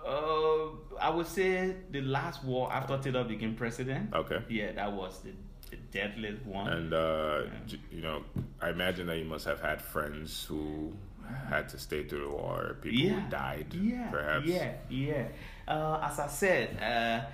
uh, 0.05 0.67
I 1.01 1.09
would 1.09 1.27
say 1.27 1.75
the 1.91 2.01
last 2.01 2.43
war 2.43 2.71
after 2.71 2.97
Taylor 2.97 3.23
became 3.23 3.55
president. 3.55 4.13
Okay. 4.13 4.39
Yeah, 4.49 4.71
that 4.73 4.91
was 4.93 5.19
the, 5.19 5.31
the 5.69 5.75
deadliest 5.91 6.45
one. 6.45 6.67
And 6.71 6.93
uh, 6.93 7.41
j- 7.65 7.79
you 7.91 8.01
know, 8.01 8.23
I 8.61 8.69
imagine 8.69 9.07
that 9.07 9.17
you 9.17 9.25
must 9.25 9.45
have 9.45 9.59
had 9.61 9.81
friends 9.81 10.45
who 10.45 10.93
had 11.49 11.69
to 11.69 11.77
stay 11.79 12.03
through 12.03 12.21
the 12.25 12.29
war, 12.29 12.77
people 12.81 12.99
yeah. 12.99 13.19
who 13.19 13.29
died, 13.29 13.73
Yeah. 13.73 14.09
perhaps. 14.09 14.45
Yeah. 14.45 14.71
Yeah. 14.89 15.27
Uh, 15.67 15.99
as 16.03 16.19
I 16.19 16.27
said, 16.27 16.77
uh, 16.81 17.25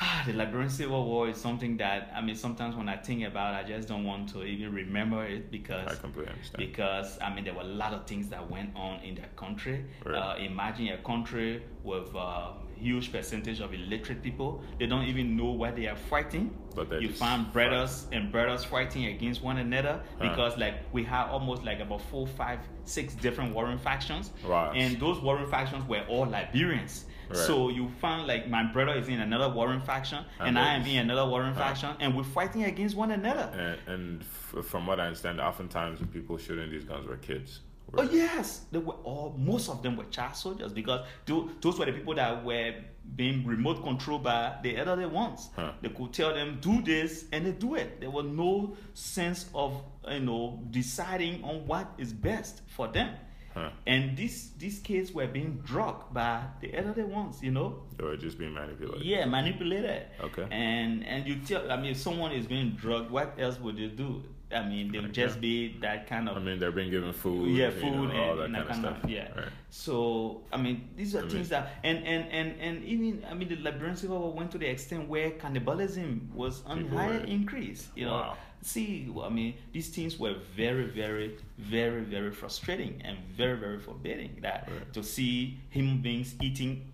the 0.26 0.32
Liberian 0.32 0.70
Civil 0.70 1.04
War 1.04 1.28
is 1.28 1.36
something 1.36 1.76
that 1.78 2.12
I 2.14 2.20
mean. 2.20 2.36
Sometimes 2.36 2.76
when 2.76 2.88
I 2.88 2.96
think 2.96 3.24
about, 3.24 3.54
it, 3.54 3.64
I 3.64 3.68
just 3.68 3.88
don't 3.88 4.04
want 4.04 4.28
to 4.30 4.44
even 4.44 4.72
remember 4.72 5.24
it 5.24 5.50
because 5.50 5.88
I 5.88 5.94
completely 5.96 6.32
understand. 6.32 6.58
because 6.70 7.18
I 7.20 7.34
mean 7.34 7.44
there 7.44 7.54
were 7.54 7.62
a 7.62 7.74
lot 7.82 7.92
of 7.92 8.06
things 8.06 8.28
that 8.28 8.48
went 8.48 8.76
on 8.76 9.00
in 9.00 9.16
that 9.16 9.34
country. 9.36 9.84
Right. 10.04 10.14
Uh, 10.14 10.36
imagine 10.38 10.88
a 10.88 10.98
country 10.98 11.62
with 11.82 12.14
a 12.14 12.52
huge 12.78 13.12
percentage 13.12 13.60
of 13.60 13.72
illiterate 13.74 14.22
people. 14.22 14.62
They 14.78 14.86
don't 14.86 15.04
even 15.04 15.36
know 15.36 15.50
why 15.50 15.70
they 15.70 15.86
are 15.88 15.96
fighting. 15.96 16.56
But 16.74 17.02
you 17.02 17.10
find 17.12 17.52
brothers 17.52 18.06
and 18.12 18.30
brothers 18.30 18.64
fighting 18.64 19.06
against 19.06 19.42
one 19.42 19.58
another 19.58 20.00
Huh. 20.18 20.28
because 20.28 20.56
like 20.58 20.76
we 20.92 21.02
have 21.04 21.30
almost 21.30 21.64
like 21.64 21.80
about 21.80 22.00
four, 22.02 22.26
five, 22.26 22.60
six 22.84 23.14
different 23.14 23.54
warring 23.54 23.78
factions. 23.78 24.32
Wow. 24.46 24.72
And 24.74 24.98
those 25.00 25.18
warring 25.20 25.48
factions 25.50 25.86
were 25.88 26.04
all 26.08 26.26
Liberians. 26.26 27.04
Right. 27.28 27.36
So 27.38 27.68
you 27.68 27.90
find 28.00 28.26
like 28.26 28.48
my 28.48 28.62
brother 28.72 28.94
is 28.94 29.08
in 29.08 29.20
another 29.20 29.48
warring 29.54 29.80
faction 29.80 30.24
And 30.40 30.48
and, 30.50 30.58
I 30.58 30.74
am 30.74 30.86
in 30.86 30.98
another 31.10 31.28
warring 31.28 31.52
Huh. 31.54 31.60
faction 31.64 31.90
and 32.00 32.16
we're 32.16 32.22
fighting 32.22 32.64
against 32.64 32.96
one 32.96 33.10
another. 33.10 33.50
and, 33.86 33.94
and 33.94 34.20
f- 34.22 34.64
from 34.64 34.86
what 34.86 34.98
I 35.00 35.06
understand, 35.08 35.40
oftentimes 35.40 36.00
the 36.00 36.06
people 36.06 36.38
shooting 36.38 36.70
these 36.70 36.84
guns 36.84 37.06
were 37.06 37.16
kids. 37.16 37.60
Oh 37.94 38.02
yes, 38.02 38.66
they 38.70 38.78
were 38.78 38.94
all. 39.04 39.34
Most 39.38 39.68
of 39.68 39.82
them 39.82 39.96
were 39.96 40.04
child 40.04 40.36
soldiers 40.36 40.72
because 40.72 41.06
tho- 41.24 41.48
those 41.60 41.78
were 41.78 41.86
the 41.86 41.92
people 41.92 42.14
that 42.14 42.44
were 42.44 42.74
being 43.16 43.46
remote 43.46 43.82
controlled 43.82 44.24
by 44.24 44.56
the 44.62 44.76
elderly 44.76 45.06
ones. 45.06 45.48
Huh. 45.56 45.72
They 45.80 45.88
could 45.88 46.12
tell 46.12 46.34
them 46.34 46.58
do 46.60 46.82
this, 46.82 47.24
and 47.32 47.46
they 47.46 47.52
do 47.52 47.76
it. 47.76 48.00
There 48.00 48.10
was 48.10 48.26
no 48.26 48.76
sense 48.94 49.46
of 49.54 49.82
you 50.08 50.20
know 50.20 50.62
deciding 50.70 51.42
on 51.44 51.66
what 51.66 51.92
is 51.98 52.12
best 52.12 52.62
for 52.66 52.88
them. 52.88 53.14
Huh. 53.54 53.70
And 53.86 54.16
these 54.16 54.50
these 54.58 54.80
kids 54.80 55.12
were 55.12 55.26
being 55.26 55.62
drugged 55.64 56.12
by 56.12 56.42
the 56.60 56.74
elderly 56.74 57.04
ones. 57.04 57.42
You 57.42 57.52
know. 57.52 57.82
They 57.96 58.04
were 58.04 58.16
just 58.16 58.38
being 58.38 58.52
manipulated. 58.52 59.02
Yeah, 59.02 59.24
manipulated. 59.24 60.06
Okay. 60.20 60.46
And 60.50 61.06
and 61.06 61.26
you 61.26 61.36
tell, 61.40 61.70
I 61.72 61.76
mean, 61.76 61.92
if 61.92 61.98
someone 61.98 62.32
is 62.32 62.46
being 62.46 62.72
drugged, 62.72 63.10
what 63.10 63.34
else 63.38 63.58
would 63.60 63.76
they 63.76 63.88
do? 63.88 64.22
I 64.50 64.64
mean, 64.66 64.90
they 64.92 64.98
would 64.98 65.12
just 65.12 65.40
be 65.42 65.76
that 65.82 66.06
kind 66.06 66.26
of 66.28 66.36
I 66.38 66.40
mean, 66.40 66.58
they're 66.58 66.72
being 66.72 66.90
given 66.90 67.12
food. 67.12 67.50
yeah, 67.50 67.66
you 67.66 67.72
food 67.72 68.08
know, 68.14 68.22
all 68.22 68.40
and, 68.40 68.54
that 68.54 68.60
and 68.62 68.68
kind, 68.70 68.84
of 68.86 68.92
of, 68.92 68.98
stuff. 69.00 69.10
yeah. 69.10 69.28
Right. 69.36 69.48
So 69.68 70.40
I 70.52 70.56
mean, 70.56 70.88
these 70.96 71.14
are 71.14 71.18
I 71.18 71.22
mean- 71.22 71.30
things 71.30 71.48
that 71.50 71.70
and 71.84 71.98
and 72.06 72.32
and 72.32 72.54
and 72.60 72.84
even 72.84 73.24
I 73.30 73.34
mean, 73.34 73.48
the 73.48 73.56
Liberian 73.56 73.96
Civil 73.96 74.18
War 74.18 74.32
went 74.32 74.50
to 74.52 74.58
the 74.58 74.66
extent 74.66 75.06
where 75.08 75.30
cannibalism 75.32 76.30
was 76.34 76.62
on 76.64 76.88
higher 76.88 77.18
were- 77.20 77.24
increase. 77.26 77.88
You 77.94 78.06
know, 78.06 78.12
Wow. 78.12 78.36
see, 78.62 79.12
I 79.22 79.28
mean, 79.28 79.52
these 79.72 79.88
things 79.90 80.18
were 80.18 80.34
very, 80.56 80.86
very, 80.86 81.36
very, 81.58 82.02
very 82.02 82.30
frustrating 82.30 83.02
and 83.04 83.18
very, 83.36 83.58
very 83.58 83.78
forbidding. 83.78 84.38
That 84.40 84.68
Right. 84.70 84.92
to 84.94 85.02
see 85.02 85.58
human 85.70 85.98
beings 85.98 86.34
eating, 86.40 86.90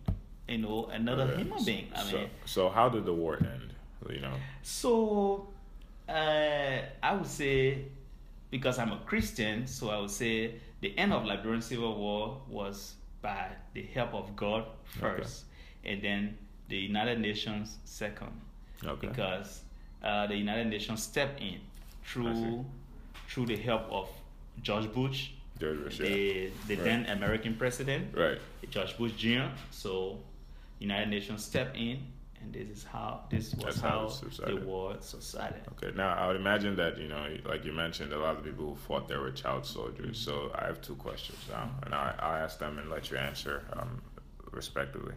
you 0.49 0.59
know, 0.59 0.87
another 0.87 1.23
Okay. 1.25 1.43
human 1.45 1.65
being. 1.65 1.87
I 1.95 2.03
so, 2.03 2.17
mean, 2.19 2.31
so 2.47 2.69
how 2.69 2.89
did 2.89 3.05
the 3.07 3.15
war 3.15 3.37
end? 3.39 3.71
You 4.11 4.21
know. 4.21 4.35
so 4.63 5.47
Uh, 6.09 6.83
I 7.03 7.15
would 7.15 7.27
say, 7.27 7.85
because 8.51 8.79
I'm 8.79 8.93
a 8.93 8.99
Christian, 9.07 9.67
so 9.67 9.91
I 9.91 9.99
would 9.99 10.11
say 10.11 10.55
the 10.81 10.97
end 10.99 11.13
of 11.13 11.25
Liberian 11.25 11.63
Civil 11.63 11.97
War 11.97 12.41
was 12.49 12.95
by 13.23 13.49
the 13.73 13.83
help 13.83 14.15
of 14.15 14.37
God 14.37 14.67
first, 14.85 15.45
okay. 15.83 15.95
and 15.95 16.03
then 16.03 16.39
the 16.69 16.77
United 16.77 17.21
Nations 17.21 17.79
second. 17.85 18.33
Okay. 18.85 19.07
Because 19.07 19.63
uh, 20.03 20.27
the 20.27 20.37
United 20.37 20.67
Nations 20.67 21.03
stepped 21.03 21.41
in 21.41 21.61
through 22.05 22.65
through 23.29 23.47
the 23.47 23.57
help 23.57 23.91
of 23.91 24.09
George 24.63 24.93
Bush, 24.93 25.31
George 25.59 25.83
Bush 25.85 25.99
the, 25.99 26.51
the 26.69 26.77
right. 26.77 26.85
then 26.85 27.07
American 27.07 27.55
president, 27.57 28.15
right, 28.15 28.39
George 28.71 28.97
Bush 28.99 29.13
Jr. 29.13 29.49
So 29.71 30.19
United 30.79 31.09
Nations 31.09 31.45
stepped 31.45 31.77
in 31.77 32.01
and 32.45 32.55
this 32.55 32.69
is 32.69 32.85
how 32.85 33.21
this 33.31 33.55
was 33.55 33.81
how, 33.81 34.09
how 34.09 34.47
the 34.47 34.57
war 34.57 34.97
subsided. 35.01 35.63
Okay, 35.73 35.97
now 35.97 36.15
I 36.15 36.27
would 36.27 36.37
imagine 36.37 36.77
that 36.77 36.99
you 36.99 37.09
know, 37.09 37.27
like 37.45 37.65
you 37.65 37.73
mentioned, 37.73 38.13
a 38.13 38.19
lot 38.19 38.37
of 38.37 38.45
people 38.45 38.67
who 38.67 38.77
fought 38.77 39.09
there 39.09 39.21
were 39.21 39.31
child 39.31 39.65
soldiers. 39.65 40.19
So 40.19 40.51
I 40.55 40.67
have 40.67 40.81
two 40.81 40.97
questions 40.97 41.39
now, 41.51 41.71
and 41.85 41.95
I 41.95 42.15
I 42.19 42.41
ask 42.41 42.59
them 42.59 42.79
and 42.79 42.91
let 42.91 43.11
you 43.11 43.17
answer 43.17 43.65
um, 43.75 44.03
respectively. 44.53 45.15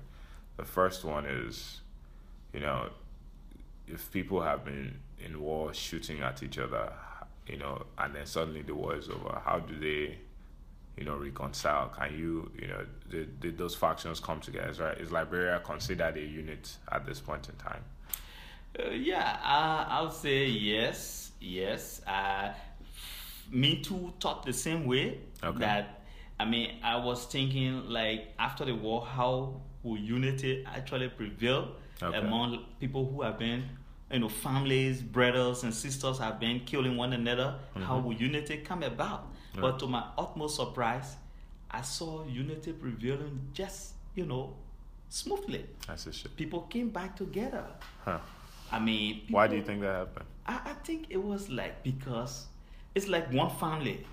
The 0.57 0.65
first 0.65 1.03
one 1.03 1.25
is, 1.25 1.81
you 2.53 2.61
know, 2.61 2.89
if 3.87 4.11
people 4.11 4.41
have 4.41 4.65
been 4.65 4.99
in 5.23 5.39
war 5.41 5.73
shooting 5.73 6.21
at 6.21 6.41
each 6.41 6.57
other, 6.57 6.91
you 7.47 7.57
know, 7.57 7.85
and 7.97 8.15
then 8.15 8.25
suddenly 8.25 8.61
the 8.61 8.73
war 8.75 8.95
is 8.95 9.09
over, 9.09 9.41
how 9.43 9.59
do 9.59 9.77
they 9.79 10.17
you 10.97 11.05
know, 11.05 11.15
reconcile? 11.15 11.89
Can 11.89 12.17
you, 12.17 12.51
you 12.60 12.67
know, 12.67 12.86
did, 13.10 13.39
did 13.39 13.57
those 13.57 13.75
factions 13.75 14.19
come 14.19 14.39
together? 14.39 14.69
Is, 14.69 14.79
right? 14.79 14.97
Is 14.97 15.12
Liberia 15.12 15.62
considered 15.63 16.17
a 16.17 16.21
unit 16.21 16.75
at 16.91 17.05
this 17.05 17.19
point 17.19 17.49
in 17.49 17.55
time? 17.55 17.83
Uh, 18.77 18.89
yeah, 18.91 19.38
uh, 19.43 19.86
I'll 19.88 20.12
say 20.12 20.45
yes, 20.45 21.31
yes. 21.39 22.01
Uh, 22.05 22.51
me 23.51 23.81
too 23.81 24.13
thought 24.19 24.45
the 24.45 24.53
same 24.53 24.86
way. 24.86 25.19
Okay. 25.43 25.60
That 25.60 26.01
I 26.39 26.45
mean, 26.45 26.77
I 26.83 26.97
was 26.97 27.25
thinking 27.25 27.89
like 27.89 28.33
after 28.38 28.65
the 28.65 28.75
war, 28.75 29.05
how 29.05 29.62
will 29.83 29.97
unity 29.97 30.65
actually 30.67 31.10
prevail 31.10 31.71
okay. 32.01 32.17
among 32.17 32.65
people 32.79 33.10
who 33.10 33.21
have 33.21 33.39
been 33.39 33.63
you 34.12 34.19
know, 34.19 34.29
families, 34.29 35.01
brothers 35.01 35.63
and 35.63 35.73
sisters 35.73 36.17
have 36.19 36.39
been 36.39 36.62
killing 36.62 36.95
one 36.95 37.13
another. 37.13 37.55
Mm-hmm. 37.71 37.83
How 37.83 37.99
will 37.99 38.13
unity 38.13 38.57
come 38.57 38.83
about? 38.83 39.27
Yeah. 39.58 39.62
But 39.62 39.80
to 39.80 39.88
my 39.88 40.06
utmost 40.17 40.56
surprise, 40.56 41.15
I 41.70 41.82
saw 41.82 42.26
unity 42.26 42.74
prevailing 42.74 43.41
just, 43.54 43.93
you 44.15 44.26
know, 44.26 44.54
smoothly. 45.10 45.65
That's 45.88 46.08
a 46.08 46.13
shit. 46.13 46.36
People 46.38 46.62
came 46.62 46.89
back 46.89 47.15
together. 47.15 47.65
Huh. 48.06 48.20
I 48.72 48.80
mean, 48.80 49.22
people, 49.22 49.36
why 49.36 49.48
do 49.48 49.56
you 49.56 49.63
think 49.63 49.82
that 49.82 49.96
happened? 49.96 50.26
I, 50.46 50.62
I 50.65 50.74
think 50.84 51.08
it 51.10 51.22
was 51.22 51.50
like 51.50 51.84
because 51.84 52.46
it's 52.93 53.08
like 53.08 53.32
one 53.34 53.50
family. 53.50 54.06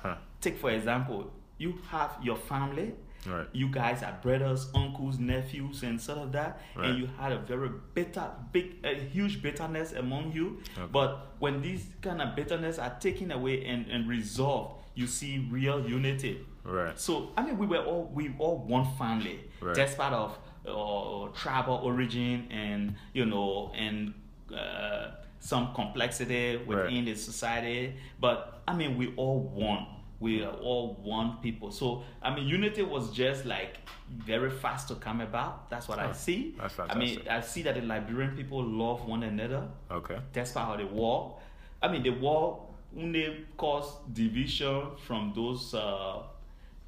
Huh. 0.00 0.16
Take 0.40 0.58
for 0.58 0.70
example, 0.70 1.30
you 1.58 1.78
have 1.90 2.16
your 2.22 2.36
family 2.36 2.94
Right. 3.26 3.46
You 3.52 3.68
guys 3.68 4.02
are 4.02 4.16
brothers, 4.22 4.68
uncles, 4.74 5.18
nephews, 5.18 5.82
and 5.82 6.00
sort 6.00 6.18
of 6.18 6.32
that, 6.32 6.60
right. 6.76 6.90
and 6.90 6.98
you 6.98 7.08
had 7.18 7.32
a 7.32 7.38
very 7.38 7.70
bitter, 7.94 8.30
big, 8.52 8.76
a 8.84 8.94
huge 8.94 9.42
bitterness 9.42 9.92
among 9.92 10.32
you. 10.32 10.60
Okay. 10.76 10.88
But 10.92 11.34
when 11.38 11.62
these 11.62 11.86
kind 12.02 12.20
of 12.20 12.36
bitterness 12.36 12.78
are 12.78 12.94
taken 13.00 13.32
away 13.32 13.64
and, 13.64 13.86
and 13.90 14.08
resolved, 14.08 14.83
you 14.94 15.06
see 15.06 15.46
real 15.50 15.86
unity. 15.88 16.46
Right. 16.64 16.98
So 16.98 17.30
I 17.36 17.44
mean, 17.44 17.58
we 17.58 17.66
were 17.66 17.84
all 17.84 18.10
we 18.12 18.34
all 18.38 18.58
one 18.58 18.86
family, 18.96 19.40
right. 19.60 19.74
despite 19.74 20.12
of 20.12 20.38
uh, 20.66 21.28
tribal 21.36 21.80
origin 21.82 22.48
and 22.50 22.96
you 23.12 23.26
know 23.26 23.72
and. 23.74 24.14
Uh, 24.54 25.10
some 25.40 25.74
complexity 25.74 26.56
within 26.56 27.04
right. 27.04 27.04
the 27.04 27.14
society, 27.14 27.94
but 28.18 28.62
I 28.66 28.74
mean, 28.74 28.96
we 28.96 29.12
all 29.16 29.40
want 29.40 29.88
we 30.20 30.42
are 30.42 30.54
all 30.54 30.94
one 31.02 31.36
people. 31.42 31.70
So 31.70 32.02
I 32.22 32.34
mean, 32.34 32.46
unity 32.46 32.82
was 32.82 33.10
just 33.10 33.44
like 33.44 33.76
very 34.08 34.50
fast 34.50 34.88
to 34.88 34.94
come 34.94 35.20
about. 35.20 35.68
That's 35.68 35.86
what 35.86 35.98
oh, 35.98 36.08
I 36.08 36.12
see. 36.12 36.54
That's 36.58 36.74
fantastic. 36.74 36.96
I 36.96 36.98
mean, 36.98 37.28
I 37.28 37.40
see 37.40 37.62
that 37.62 37.74
the 37.74 37.82
Liberian 37.82 38.34
people 38.34 38.64
love 38.64 39.06
one 39.06 39.22
another. 39.22 39.68
Okay. 39.90 40.18
Despite 40.32 40.64
how 40.64 40.76
the 40.76 40.86
war, 40.86 41.38
I 41.82 41.88
mean, 41.88 42.02
the 42.02 42.10
war 42.10 42.63
only 42.96 43.46
caused 43.56 44.12
division 44.14 44.90
from 45.06 45.32
those. 45.34 45.74
Uh, 45.74 46.22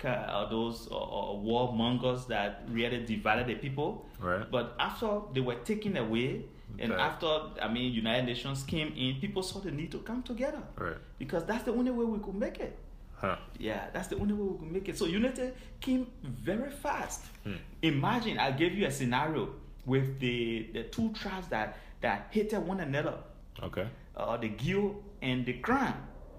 uh, 0.05 0.49
those 0.49 0.89
uh, 0.91 0.97
uh, 0.97 1.35
warmongers 1.35 2.27
that 2.29 2.63
really 2.69 3.05
divided 3.05 3.47
the 3.47 3.55
people. 3.55 4.07
Right. 4.21 4.49
But 4.51 4.75
after 4.79 5.21
they 5.33 5.41
were 5.41 5.57
taken 5.57 5.97
away, 5.97 6.45
and 6.79 6.93
after 6.93 7.27
I 7.63 7.69
mean 7.69 7.93
United 7.93 8.27
Nations 8.27 8.63
came 8.63 8.93
in, 8.97 9.21
people 9.21 9.43
saw 9.43 9.61
the 9.61 9.71
need 9.71 9.91
to 9.93 9.99
come 9.99 10.23
together. 10.23 10.63
Right. 10.77 10.97
Because 11.19 11.45
that's 11.45 11.65
the 11.65 11.73
only 11.73 11.91
way 11.91 12.05
we 12.05 12.19
could 12.19 12.35
make 12.35 12.61
it. 12.61 12.79
Huh. 13.15 13.37
Yeah, 13.59 13.87
that's 13.93 14.09
the 14.09 14.17
only 14.17 14.35
way 14.35 14.45
we 14.45 14.59
could 14.59 14.73
make 14.73 14.89
it. 14.89 14.99
So 14.99 15.07
unity 15.07 15.53
came 15.81 16.07
very 16.23 16.71
fast. 16.71 17.25
Hmm. 17.45 17.55
Imagine 17.83 18.39
I 18.39 18.51
gave 18.51 18.75
you 18.75 18.87
a 18.87 18.91
scenario 18.91 19.49
with 19.87 20.21
the 20.21 20.69
the 20.75 20.83
two 20.85 21.13
tribes 21.15 21.49
that 21.49 21.79
that 22.03 22.29
hated 22.31 22.61
one 22.61 22.81
another. 22.81 23.15
Okay. 23.63 23.89
Uh, 24.15 24.37
the 24.37 24.51
Gio 24.51 24.97
and 25.23 25.45
the 25.45 25.55
Krahn. 25.55 25.95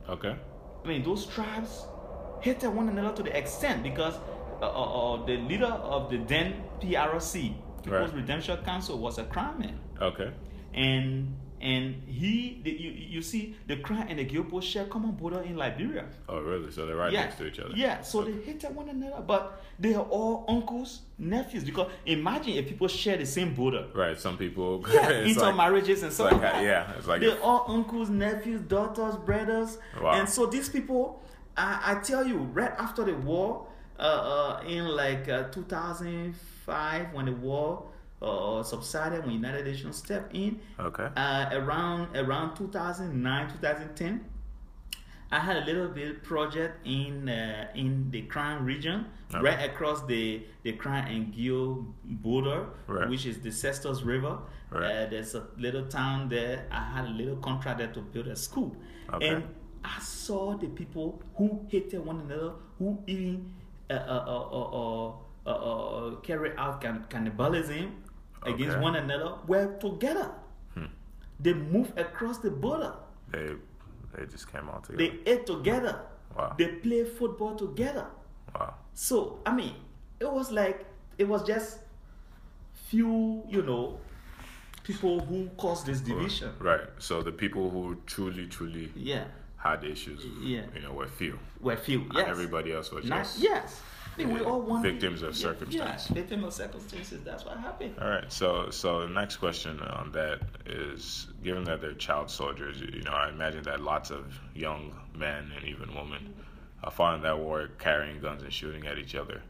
Okay. 0.09 0.35
I 0.83 0.87
mean, 0.87 1.03
those 1.03 1.25
tribes 1.25 1.85
hated 2.41 2.69
one 2.69 2.89
another 2.89 3.15
to 3.17 3.23
the 3.23 3.37
extent 3.37 3.83
because 3.83 4.15
uh, 4.61 4.65
uh, 4.65 5.15
uh 5.15 5.25
the 5.25 5.37
leader 5.37 5.65
of 5.65 6.09
the 6.09 6.17
then 6.17 6.63
PRC, 6.81 7.53
People's 7.83 8.11
right. 8.11 8.13
Redemption 8.13 8.57
Council, 8.63 8.97
was 8.99 9.17
a 9.17 9.23
Krahn 9.23 9.59
man. 9.59 9.79
Okay. 10.01 10.31
And 10.73 11.35
and 11.59 12.03
he, 12.05 12.61
the, 12.63 12.71
you, 12.71 12.91
you 12.91 13.21
see, 13.21 13.55
the 13.65 13.77
Krahn 13.77 14.05
and 14.09 14.19
the 14.19 14.25
Gilpo 14.25 14.61
share 14.61 14.85
common 14.85 15.11
border 15.11 15.41
in 15.41 15.55
Liberia. 15.55 16.05
Oh, 16.29 16.39
really? 16.39 16.71
So 16.71 16.85
they're 16.85 16.95
right 16.95 17.11
yeah. 17.11 17.21
next 17.21 17.37
to 17.37 17.47
each 17.47 17.59
other. 17.59 17.73
Yeah. 17.75 18.01
So 18.01 18.21
okay. 18.21 18.31
they 18.31 18.43
hated 18.43 18.75
one 18.75 18.89
another, 18.89 19.23
but 19.25 19.63
they 19.79 19.95
are 19.95 20.03
all 20.03 20.45
uncles, 20.47 21.01
nephews. 21.17 21.63
Because 21.63 21.89
imagine 22.05 22.53
if 22.53 22.67
people 22.67 22.87
share 22.87 23.17
the 23.17 23.25
same 23.25 23.55
border. 23.55 23.87
Right. 23.93 24.19
Some 24.19 24.37
people. 24.37 24.85
Yeah. 24.97 25.21
intermarriages 25.21 26.01
like, 26.01 26.07
and 26.07 26.13
so 26.13 26.23
like, 26.25 26.41
Yeah. 26.41 26.91
It's 26.97 27.07
like 27.07 27.21
they're 27.21 27.41
all 27.41 27.65
uncles, 27.67 28.09
nephews, 28.09 28.61
daughters, 28.61 29.15
brothers. 29.15 29.77
Wow. 30.01 30.13
And 30.13 30.29
so 30.29 30.45
these 30.45 30.69
people, 30.69 31.21
I, 31.55 31.97
I 31.97 32.01
tell 32.01 32.25
you, 32.25 32.37
right 32.37 32.73
after 32.77 33.03
the 33.03 33.13
war, 33.13 33.67
uh, 33.99 34.59
uh, 34.61 34.67
in 34.67 34.87
like 34.87 35.27
uh, 35.27 35.49
2005, 35.49 37.13
when 37.13 37.25
the 37.25 37.31
war 37.31 37.86
uh, 38.21 38.63
subsided 38.63 39.23
when 39.25 39.33
United 39.33 39.65
Nations 39.65 39.97
stepped 39.97 40.35
in. 40.35 40.59
Okay. 40.79 41.09
Uh, 41.15 41.49
around 41.51 42.15
around 42.15 42.55
2009 42.55 43.49
2010, 43.49 44.25
I 45.31 45.39
had 45.39 45.57
a 45.57 45.65
little 45.65 45.89
bit 45.89 46.23
project 46.23 46.85
in 46.85 47.29
uh, 47.29 47.67
in 47.75 48.09
the 48.11 48.23
Krahn 48.23 48.65
region, 48.65 49.05
okay. 49.33 49.43
right 49.43 49.69
across 49.69 50.05
the 50.05 50.43
the 50.63 50.73
Krahn 50.73 51.07
and 51.13 51.33
Gio 51.33 51.85
border, 52.03 52.67
right. 52.87 53.09
which 53.09 53.25
is 53.25 53.39
the 53.39 53.51
Cestos 53.51 54.01
River. 54.01 54.39
Right. 54.69 54.83
Uh, 54.83 55.09
there's 55.09 55.35
a 55.35 55.47
little 55.57 55.85
town 55.85 56.27
there. 56.27 56.67
I 56.71 56.83
had 56.83 57.05
a 57.05 57.09
little 57.09 57.37
contract 57.37 57.79
there 57.79 57.87
to 57.93 58.01
build 58.01 58.27
a 58.27 58.35
school, 58.35 58.75
okay. 59.13 59.27
and 59.27 59.43
I 59.83 59.99
saw 60.01 60.57
the 60.57 60.67
people 60.67 61.21
who 61.35 61.65
hated 61.69 62.05
one 62.05 62.21
another, 62.21 62.53
who 62.79 62.97
even 63.07 63.53
uh, 63.89 63.93
uh, 63.93 65.13
uh, 65.45 65.49
uh 65.49 66.15
carry 66.17 66.51
out 66.57 66.81
can- 66.81 67.05
cannibalism 67.09 68.03
okay. 68.43 68.53
against 68.53 68.79
one 68.79 68.95
another 68.95 69.35
were 69.47 69.77
together. 69.79 70.31
Hmm. 70.73 70.85
They 71.39 71.53
moved 71.53 71.97
across 71.97 72.39
the 72.39 72.51
border. 72.51 72.93
They 73.31 73.51
they 74.13 74.25
just 74.25 74.51
came 74.51 74.69
out 74.69 74.85
together. 74.85 75.13
They 75.25 75.31
ate 75.31 75.45
together. 75.45 76.01
Wow. 76.35 76.55
They 76.57 76.67
played 76.67 77.07
football 77.09 77.55
together. 77.55 78.07
Wow. 78.55 78.75
So 78.93 79.39
I 79.45 79.53
mean, 79.53 79.75
it 80.19 80.31
was 80.31 80.51
like 80.51 80.85
it 81.17 81.27
was 81.27 81.43
just 81.43 81.79
few, 82.87 83.43
you 83.49 83.63
know, 83.63 83.99
people 84.83 85.19
who 85.19 85.49
caused 85.57 85.85
this 85.85 85.99
division. 85.99 86.53
Right. 86.59 86.81
So 86.99 87.21
the 87.21 87.31
people 87.31 87.69
who 87.69 87.97
truly, 88.05 88.47
truly 88.47 88.91
yeah 88.95 89.25
had 89.57 89.83
issues, 89.83 90.23
yeah. 90.41 90.61
you 90.73 90.81
know, 90.81 90.93
were 90.93 91.07
few. 91.07 91.39
Were 91.59 91.75
few. 91.75 92.05
Yes. 92.13 92.27
everybody 92.29 92.71
else 92.71 92.91
was 92.91 93.05
Not, 93.05 93.23
just 93.23 93.39
yes 93.39 93.81
we 94.25 94.41
all 94.41 94.61
want 94.61 94.83
victims 94.83 95.21
of 95.21 95.35
circumstances. 95.35 96.09
Yeah, 96.09 96.13
victims 96.13 96.43
of 96.45 96.53
circumstances. 96.53 97.21
That's 97.23 97.45
what 97.45 97.57
happened. 97.57 97.95
All 98.01 98.09
right. 98.09 98.31
So, 98.31 98.69
so 98.69 99.01
the 99.01 99.13
next 99.13 99.37
question 99.37 99.79
on 99.81 100.11
that 100.13 100.39
is: 100.65 101.27
given 101.43 101.63
that 101.65 101.81
they're 101.81 101.93
child 101.93 102.29
soldiers, 102.29 102.81
you 102.81 103.01
know, 103.03 103.11
I 103.11 103.29
imagine 103.29 103.63
that 103.63 103.81
lots 103.81 104.09
of 104.09 104.39
young 104.55 104.93
men 105.15 105.51
and 105.55 105.65
even 105.65 105.93
women 105.93 106.33
are 106.83 106.91
fighting 106.91 107.23
that 107.23 107.37
war, 107.37 107.69
carrying 107.79 108.19
guns 108.19 108.43
and 108.43 108.53
shooting 108.53 108.85
at 108.87 108.97
each 108.97 109.15
other, 109.15 109.41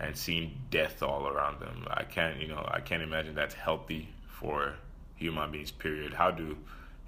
and 0.00 0.16
seeing 0.16 0.58
death 0.70 1.02
all 1.02 1.26
around 1.26 1.60
them. 1.60 1.86
I 1.90 2.04
can't, 2.04 2.40
you 2.40 2.48
know, 2.48 2.64
I 2.70 2.80
can't 2.80 3.02
imagine 3.02 3.34
that's 3.34 3.54
healthy 3.54 4.08
for 4.28 4.74
human 5.16 5.50
beings. 5.50 5.70
Period. 5.70 6.14
How 6.14 6.30
do, 6.30 6.56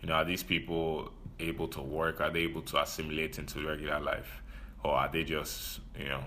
you 0.01 0.09
know, 0.09 0.15
are 0.15 0.25
these 0.25 0.43
people 0.43 1.13
able 1.39 1.69
to 1.69 1.81
work? 1.81 2.21
Are 2.21 2.31
they 2.31 2.41
able 2.41 2.63
to 2.63 2.83
assimilate 2.83 3.39
into 3.39 3.67
regular 3.67 4.01
life, 4.01 4.43
or 4.83 4.93
are 4.93 5.09
they 5.09 5.25
just, 5.25 5.81
you 5.99 6.09
know? 6.09 6.23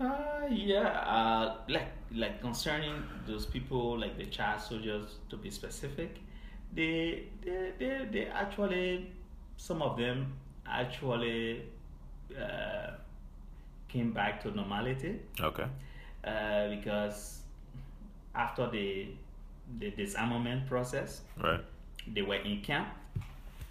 Uh, 0.00 0.46
yeah, 0.48 0.88
uh, 1.04 1.56
like 1.68 1.88
like 2.14 2.40
concerning 2.40 3.02
those 3.26 3.44
people, 3.44 3.98
like 3.98 4.16
the 4.16 4.26
child 4.26 4.60
soldiers, 4.60 5.18
to 5.28 5.36
be 5.36 5.50
specific, 5.50 6.16
they 6.74 7.24
they 7.44 7.72
they, 7.78 8.08
they 8.10 8.26
actually 8.26 9.12
some 9.58 9.82
of 9.82 9.98
them 9.98 10.32
actually 10.66 11.62
uh, 12.34 12.92
came 13.88 14.12
back 14.12 14.42
to 14.42 14.50
normality. 14.52 15.20
Okay. 15.38 15.66
Uh, 16.24 16.68
because 16.68 17.40
after 18.34 18.70
the 18.70 19.08
the 19.78 19.90
disarmament 19.90 20.66
process, 20.66 21.20
right, 21.42 21.60
they 22.14 22.22
were 22.22 22.36
in 22.36 22.62
camp, 22.62 22.88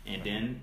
and 0.05 0.23
then 0.23 0.61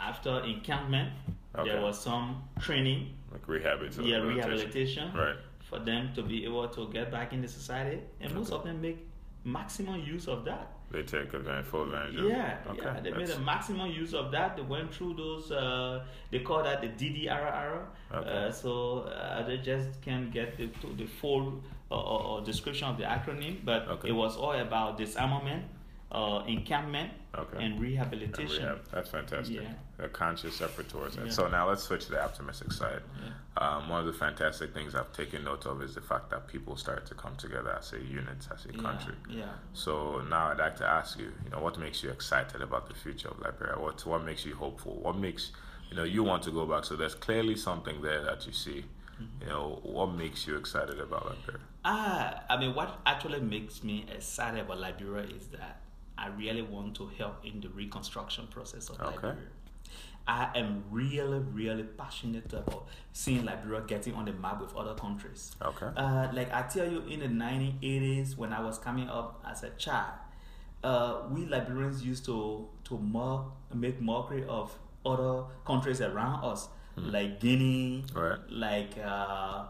after 0.00 0.40
encampment, 0.44 1.10
okay. 1.54 1.70
there 1.70 1.80
was 1.80 2.00
some 2.00 2.42
training, 2.60 3.14
like 3.34 3.48
rehabilitation. 3.48 4.04
Yeah, 4.04 4.18
rehabilitation. 4.18 5.12
Right. 5.14 5.36
For 5.68 5.78
them 5.78 6.12
to 6.14 6.22
be 6.22 6.44
able 6.44 6.68
to 6.68 6.88
get 6.92 7.10
back 7.10 7.32
in 7.32 7.42
the 7.42 7.48
society, 7.48 8.00
and 8.20 8.30
okay. 8.30 8.38
most 8.38 8.52
of 8.52 8.64
them 8.64 8.80
make 8.80 8.98
maximum 9.44 10.00
use 10.00 10.26
of 10.28 10.44
that. 10.44 10.70
They 10.90 11.02
take 11.02 11.34
advantage, 11.34 11.66
full 11.66 11.84
advantage. 11.84 12.14
Yeah, 12.14 12.58
okay. 12.68 12.80
yeah. 12.82 13.00
They 13.00 13.10
That's... 13.10 13.28
made 13.28 13.36
a 13.36 13.40
maximum 13.40 13.90
use 13.90 14.14
of 14.14 14.30
that. 14.32 14.56
They 14.56 14.62
went 14.62 14.94
through 14.94 15.14
those. 15.14 15.50
Uh, 15.50 16.04
they 16.30 16.40
call 16.40 16.62
that 16.62 16.80
the 16.80 16.88
DDR 16.88 17.86
Okay. 18.14 18.30
Uh, 18.30 18.52
so 18.52 19.00
uh, 19.00 19.42
they 19.44 19.58
just 19.58 20.00
can't 20.02 20.32
get 20.32 20.56
the 20.56 20.70
the 20.96 21.06
full 21.06 21.60
uh, 21.90 22.40
description 22.40 22.88
of 22.88 22.96
the 22.96 23.04
acronym, 23.04 23.64
but 23.64 23.88
okay. 23.88 24.08
it 24.10 24.12
was 24.12 24.36
all 24.36 24.52
about 24.52 24.96
disarmament, 24.96 25.64
uh, 26.12 26.42
encampment, 26.46 27.10
okay. 27.38 27.64
and 27.64 27.80
rehabilitation. 27.80 28.64
And 28.64 28.74
rehab. 28.74 28.88
That's 28.92 29.08
fantastic. 29.08 29.62
Yeah. 29.62 30.04
A 30.04 30.08
conscious 30.08 30.60
effort 30.60 30.88
towards 30.88 31.16
it. 31.16 31.26
Yeah. 31.26 31.30
So 31.30 31.48
now 31.48 31.68
let's 31.68 31.82
switch 31.82 32.06
to 32.06 32.12
the 32.12 32.22
optimistic 32.22 32.72
side. 32.72 33.02
Yeah. 33.22 33.32
Um, 33.56 33.88
one 33.88 34.00
of 34.00 34.06
the 34.06 34.12
fantastic 34.12 34.74
things 34.74 34.94
I've 34.94 35.12
taken 35.12 35.44
note 35.44 35.66
of 35.66 35.82
is 35.82 35.94
the 35.94 36.00
fact 36.00 36.30
that 36.30 36.48
people 36.48 36.76
start 36.76 37.06
to 37.06 37.14
come 37.14 37.36
together 37.36 37.76
as 37.78 37.92
a 37.92 38.00
unit, 38.00 38.46
as 38.52 38.64
a 38.64 38.72
country. 38.72 39.14
Yeah. 39.28 39.44
So 39.72 40.22
now 40.28 40.50
I'd 40.50 40.58
like 40.58 40.76
to 40.76 40.86
ask 40.86 41.18
you, 41.18 41.32
you 41.44 41.50
know, 41.50 41.60
what 41.60 41.78
makes 41.78 42.02
you 42.02 42.10
excited 42.10 42.60
about 42.60 42.88
the 42.88 42.94
future 42.94 43.28
of 43.28 43.38
Liberia? 43.40 43.78
What 43.78 44.04
what 44.06 44.24
makes 44.24 44.44
you 44.44 44.54
hopeful? 44.56 44.98
What 45.00 45.16
makes 45.16 45.52
you 45.90 45.96
know 45.96 46.04
you 46.04 46.24
want 46.24 46.42
to 46.44 46.50
go 46.50 46.66
back? 46.66 46.84
So 46.84 46.96
there's 46.96 47.14
clearly 47.14 47.56
something 47.56 48.02
there 48.02 48.22
that 48.24 48.46
you 48.46 48.52
see. 48.52 48.84
Mm-hmm. 49.14 49.42
You 49.42 49.48
know, 49.48 49.78
what 49.84 50.06
makes 50.06 50.44
you 50.44 50.56
excited 50.56 50.98
about 50.98 51.26
Liberia? 51.26 51.60
Ah, 51.84 52.42
I 52.50 52.56
mean, 52.56 52.74
what 52.74 52.98
actually 53.06 53.40
makes 53.40 53.84
me 53.84 54.06
excited 54.12 54.60
about 54.60 54.78
Liberia 54.78 55.28
is 55.28 55.46
that 55.48 55.82
I 56.24 56.28
really 56.28 56.62
want 56.62 56.96
to 56.96 57.10
help 57.18 57.44
in 57.44 57.60
the 57.60 57.68
reconstruction 57.68 58.46
process 58.46 58.88
of 58.88 58.98
okay. 59.00 59.14
Liberia. 59.14 59.48
I 60.26 60.48
am 60.54 60.84
really, 60.90 61.38
really 61.38 61.82
passionate 61.82 62.50
about 62.54 62.86
seeing 63.12 63.44
Liberia 63.44 63.82
getting 63.86 64.14
on 64.14 64.24
the 64.24 64.32
map 64.32 64.58
with 64.62 64.74
other 64.74 64.94
countries. 64.94 65.54
Okay. 65.60 65.88
Uh, 65.94 66.28
like 66.32 66.50
I 66.50 66.62
tell 66.62 66.90
you, 66.90 67.02
in 67.02 67.20
the 67.20 67.26
1980s, 67.26 68.38
when 68.38 68.54
I 68.54 68.60
was 68.62 68.78
coming 68.78 69.10
up 69.10 69.44
as 69.46 69.64
a 69.64 69.70
child, 69.70 70.14
uh, 70.82 71.22
we 71.30 71.44
Liberians 71.44 72.02
used 72.02 72.24
to 72.24 72.68
to 72.84 72.96
mock, 72.96 73.54
make 73.74 74.00
mockery 74.00 74.44
of 74.48 74.74
other 75.04 75.44
countries 75.66 76.00
around 76.00 76.42
us, 76.42 76.68
mm. 76.96 77.12
like 77.12 77.38
Guinea, 77.38 78.04
right. 78.14 78.38
like 78.48 78.96
uh, 79.04 79.64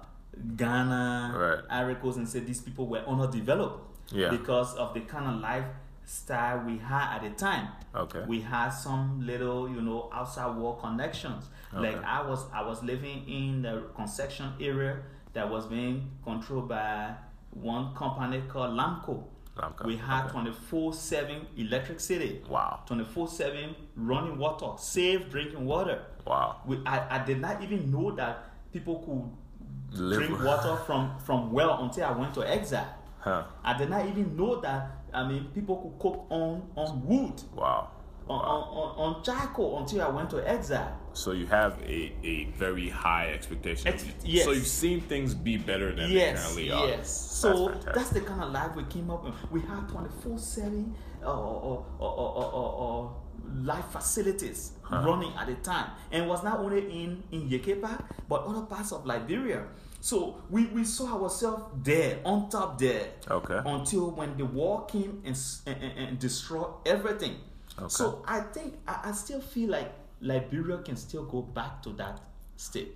Ghana, 0.57 1.35
right. 1.37 1.81
Ivory 1.81 1.97
Coast, 1.97 2.19
and 2.19 2.29
say 2.29 2.39
these 2.41 2.61
people 2.61 2.87
were 2.87 3.03
underdeveloped 3.09 4.13
yeah. 4.13 4.31
because 4.31 4.75
of 4.77 4.95
the 4.95 5.01
kind 5.01 5.27
of 5.27 5.41
life 5.41 5.65
style 6.05 6.65
we 6.67 6.79
had 6.79 7.17
at 7.17 7.23
the 7.23 7.31
time. 7.31 7.69
Okay. 7.95 8.23
We 8.27 8.41
had 8.41 8.71
some 8.71 9.27
little, 9.27 9.69
you 9.69 9.81
know, 9.81 10.11
outside 10.13 10.57
world 10.57 10.81
connections. 10.81 11.47
Okay. 11.73 11.93
Like 11.95 12.05
I 12.05 12.23
was 12.23 12.45
I 12.53 12.63
was 12.63 12.83
living 12.83 13.29
in 13.29 13.63
the 13.63 13.85
concession 13.95 14.53
area 14.61 14.99
that 15.33 15.51
was 15.51 15.67
being 15.67 16.11
controlled 16.25 16.69
by 16.69 17.15
one 17.51 17.95
company 17.95 18.43
called 18.49 18.71
Lamco. 18.73 19.25
Lamco. 19.57 19.87
We 19.87 19.97
had 19.97 20.29
24 20.29 20.89
okay. 20.89 20.99
7 20.99 21.47
electricity. 21.57 22.43
Wow. 22.49 22.81
24 22.87 23.29
7 23.29 23.75
running 23.97 24.39
water, 24.39 24.73
safe 24.79 25.31
drinking 25.31 25.65
water. 25.65 26.03
Wow. 26.27 26.61
We, 26.67 26.81
I, 26.87 27.21
I 27.21 27.25
did 27.25 27.41
not 27.41 27.63
even 27.63 27.91
know 27.91 28.11
that 28.13 28.51
people 28.73 29.01
could 29.01 30.01
Live. 30.01 30.19
drink 30.19 30.43
water 30.45 30.77
from, 30.87 31.19
from 31.21 31.53
well 31.53 31.83
until 31.85 32.05
I 32.07 32.13
went 32.13 32.35
to 32.35 32.49
exile. 32.49 32.95
Huh. 33.21 33.45
I 33.63 33.79
did 33.79 33.89
not 33.89 34.07
even 34.07 34.37
know 34.37 34.61
that 34.61 35.04
I 35.15 35.27
mean, 35.27 35.47
people 35.55 35.77
could 35.77 35.99
cook 36.03 36.27
on 36.31 36.63
on 36.77 37.07
wood. 37.07 37.41
Wow. 37.55 37.91
On, 38.27 38.39
wow. 38.39 38.45
on, 38.45 38.99
on, 39.09 39.17
on 39.17 39.23
charcoal 39.23 39.81
until 39.81 40.03
I 40.03 40.09
went 40.09 40.31
to 40.31 40.49
exile. 40.49 40.99
So 41.13 41.33
you 41.33 41.47
have 41.47 41.81
a, 41.83 42.13
a 42.25 42.45
very 42.57 42.89
high 42.89 43.33
expectation. 43.33 43.89
Ex- 43.89 44.07
yes. 44.25 44.45
So 44.45 44.53
you've 44.53 44.67
seen 44.67 45.01
things 45.03 45.35
be 45.35 45.57
better 45.57 45.95
than 45.95 46.11
yes, 46.11 46.55
they 46.55 46.67
currently 46.67 46.73
are. 46.73 46.89
Yes. 46.89 47.11
So 47.11 47.69
that's, 47.69 47.85
that's, 47.85 48.11
the 48.11 48.21
kind 48.23 48.43
of 48.43 48.53
life 48.53 48.75
we 48.75 48.85
came 48.85 49.11
up 49.11 49.25
with. 49.25 49.35
We 49.51 49.61
had 49.61 49.89
24 49.89 50.39
7 50.39 50.95
or, 51.23 51.29
or, 51.29 51.87
or, 51.99 52.45
or, 52.45 53.17
life 53.63 53.85
facilities 53.93 54.73
huh. 54.83 55.03
running 55.07 55.33
at 55.39 55.47
the 55.47 55.55
time. 55.57 55.91
And 56.11 56.25
it 56.25 56.29
was 56.29 56.43
not 56.43 56.59
only 56.61 56.81
in, 56.81 57.23
in 57.31 57.49
Yekepa, 57.49 58.03
but 58.29 58.45
other 58.45 58.63
parts 58.63 58.91
of 58.91 59.07
Liberia. 59.07 59.67
So 60.05 60.37
we, 60.51 60.67
we 60.67 60.85
saw 60.85 61.23
ourselves 61.23 61.65
there, 61.83 62.19
on 62.27 62.51
top 62.51 62.79
there. 62.79 63.09
Okay. 63.31 63.63
Until 63.65 64.11
when 64.11 64.37
the 64.37 64.45
war 64.45 64.85
came 64.85 65.23
and, 65.25 65.35
and, 65.65 65.99
and 65.99 66.19
destroyed 66.19 66.75
everything. 66.85 67.37
Okay. 67.79 67.89
So 67.89 68.23
I 68.29 68.41
think, 68.41 68.75
I, 68.87 69.01
I 69.05 69.13
still 69.13 69.41
feel 69.41 69.71
like 69.71 69.91
Liberia 70.21 70.77
can 70.83 70.97
still 70.97 71.25
go 71.25 71.41
back 71.41 71.83
to 71.85 71.91
that 71.95 72.21
state. 72.57 72.93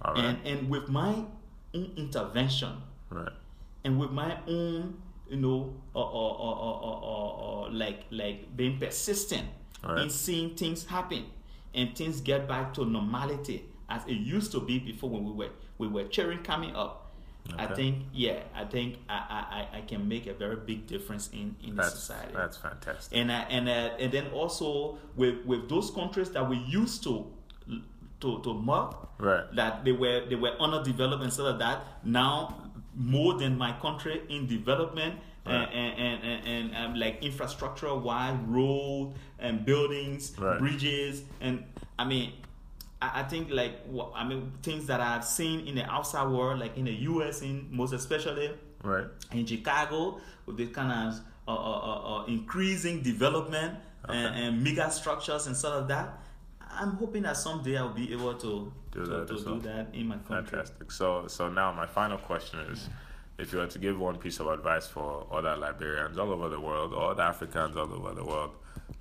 All 0.00 0.14
right. 0.14 0.24
And, 0.24 0.46
and 0.46 0.70
with 0.70 0.88
my 0.88 1.22
own 1.74 1.92
intervention, 1.98 2.80
right. 3.10 3.28
and 3.84 4.00
with 4.00 4.12
my 4.12 4.38
own, 4.48 5.02
you 5.28 5.36
know, 5.36 5.74
or, 5.92 6.02
or, 6.02 6.38
or, 6.40 7.02
or, 7.02 7.40
or 7.42 7.70
like, 7.70 8.04
like 8.10 8.56
being 8.56 8.78
persistent 8.78 9.46
right. 9.84 10.00
in 10.00 10.08
seeing 10.08 10.54
things 10.54 10.86
happen 10.86 11.26
and 11.74 11.94
things 11.94 12.22
get 12.22 12.48
back 12.48 12.72
to 12.72 12.86
normality 12.86 13.66
as 13.88 14.02
it 14.06 14.14
used 14.14 14.52
to 14.52 14.60
be 14.60 14.78
before 14.78 15.10
when 15.10 15.24
we 15.24 15.32
were 15.32 15.50
we 15.78 15.88
were 15.88 16.04
cheering 16.04 16.42
coming 16.42 16.74
up. 16.74 17.04
Okay. 17.50 17.64
I 17.64 17.74
think 17.74 18.04
yeah, 18.12 18.40
I 18.54 18.64
think 18.64 18.98
I, 19.08 19.66
I, 19.72 19.78
I 19.78 19.80
can 19.82 20.06
make 20.06 20.26
a 20.26 20.34
very 20.34 20.56
big 20.56 20.86
difference 20.86 21.30
in, 21.32 21.56
in 21.62 21.76
that's, 21.76 21.92
the 21.92 21.96
society. 21.96 22.32
That's 22.34 22.58
fantastic. 22.58 23.16
And 23.16 23.30
uh, 23.30 23.44
and 23.48 23.68
uh, 23.68 23.96
and 23.98 24.12
then 24.12 24.26
also 24.28 24.98
with 25.16 25.44
with 25.46 25.68
those 25.68 25.90
countries 25.90 26.30
that 26.32 26.48
we 26.48 26.58
used 26.58 27.02
to 27.04 27.26
to 28.20 28.40
to 28.42 28.54
mock 28.54 29.14
right. 29.18 29.44
that 29.54 29.84
they 29.84 29.92
were 29.92 30.26
they 30.28 30.34
were 30.34 30.54
underdeveloped 30.60 31.22
instead 31.22 31.46
of 31.46 31.58
that 31.58 31.84
now 32.04 32.70
more 32.94 33.34
than 33.34 33.56
my 33.56 33.72
country 33.80 34.22
in 34.28 34.46
development 34.46 35.14
right. 35.46 35.68
and, 35.72 35.98
and, 35.98 36.24
and, 36.24 36.46
and 36.46 36.76
um, 36.76 36.94
like 36.94 37.22
infrastructure 37.22 37.94
wide 37.94 38.48
road 38.48 39.14
and 39.38 39.64
buildings 39.64 40.32
right. 40.38 40.58
bridges 40.58 41.22
and 41.40 41.64
i 41.98 42.04
mean 42.04 42.32
I, 43.00 43.22
think 43.22 43.50
like 43.50 43.72
I 44.14 44.24
mean 44.24 44.52
things 44.62 44.86
that 44.86 45.00
I've 45.00 45.24
seen 45.24 45.66
in 45.66 45.76
the 45.76 45.84
outside 45.84 46.28
world, 46.28 46.58
like 46.58 46.76
in 46.76 46.84
the 46.84 46.92
U.S. 46.92 47.42
in 47.42 47.68
most 47.70 47.92
especially 47.92 48.50
right 48.82 49.06
in 49.32 49.46
Chicago 49.46 50.20
with 50.46 50.56
this 50.56 50.70
kind 50.70 50.92
of 50.92 51.20
uh, 51.46 51.54
uh, 51.54 51.78
uh, 51.78 52.22
uh 52.22 52.24
increasing 52.26 53.02
development 53.02 53.78
okay. 54.04 54.16
and, 54.16 54.44
and, 54.44 54.64
mega 54.64 54.90
structures 54.90 55.46
and 55.46 55.56
sort 55.56 55.74
of 55.74 55.88
that. 55.88 56.18
I'm 56.70 56.90
hoping 56.92 57.22
that 57.22 57.36
someday 57.36 57.76
I'll 57.76 57.88
be 57.88 58.12
able 58.12 58.34
to 58.34 58.72
do 58.90 59.04
to, 59.04 59.10
that, 59.10 59.28
to 59.28 59.44
do 59.44 59.60
that 59.60 59.94
in 59.94 60.08
my 60.08 60.18
country. 60.18 60.58
Fantastic. 60.58 60.90
So 60.90 61.26
so 61.28 61.48
now 61.48 61.72
my 61.72 61.86
final 61.86 62.18
question 62.18 62.60
is. 62.72 62.88
If 63.38 63.52
you 63.52 63.60
were 63.60 63.68
to 63.68 63.78
give 63.78 63.96
one 64.00 64.16
piece 64.16 64.40
of 64.40 64.48
advice 64.48 64.88
for 64.88 65.24
other 65.30 65.54
Liberians 65.56 66.18
all 66.18 66.32
over 66.32 66.48
the 66.48 66.58
world, 66.58 66.92
or 66.92 67.12
other 67.12 67.22
Africans 67.22 67.76
all 67.76 67.94
over 67.94 68.12
the 68.12 68.24
world, 68.24 68.50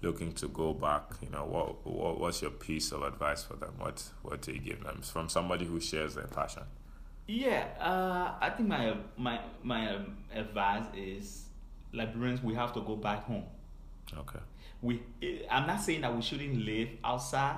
looking 0.02 0.32
to 0.34 0.48
go 0.48 0.74
back, 0.74 1.04
you 1.22 1.30
know, 1.30 1.46
what, 1.46 1.86
what 1.86 2.20
what's 2.20 2.42
your 2.42 2.52
piece 2.52 2.92
of 2.92 3.02
advice 3.04 3.44
for 3.44 3.56
them? 3.56 3.74
What 3.78 4.04
what 4.22 4.42
do 4.42 4.54
you 4.54 4.60
give 4.60 4.84
them 4.84 5.02
from 5.02 5.30
somebody 5.30 5.66
who 5.66 5.80
shares 5.80 6.16
their 6.16 6.28
passion? 6.28 6.64
Yeah, 7.28 7.68
uh, 7.80 8.36
I 8.40 8.50
think 8.52 8.70
my 8.70 8.96
my 9.18 9.40
my 9.64 9.96
um, 9.96 10.18
advice 10.34 10.86
is 10.96 11.46
Liberians 11.94 12.44
we 12.44 12.54
have 12.56 12.74
to 12.74 12.82
go 12.82 12.96
back 12.96 13.24
home. 13.24 13.44
Okay. 14.18 14.40
We 14.82 15.02
I'm 15.50 15.68
not 15.68 15.82
saying 15.82 16.02
that 16.02 16.16
we 16.16 16.22
shouldn't 16.22 16.58
live 16.64 16.90
outside 17.04 17.58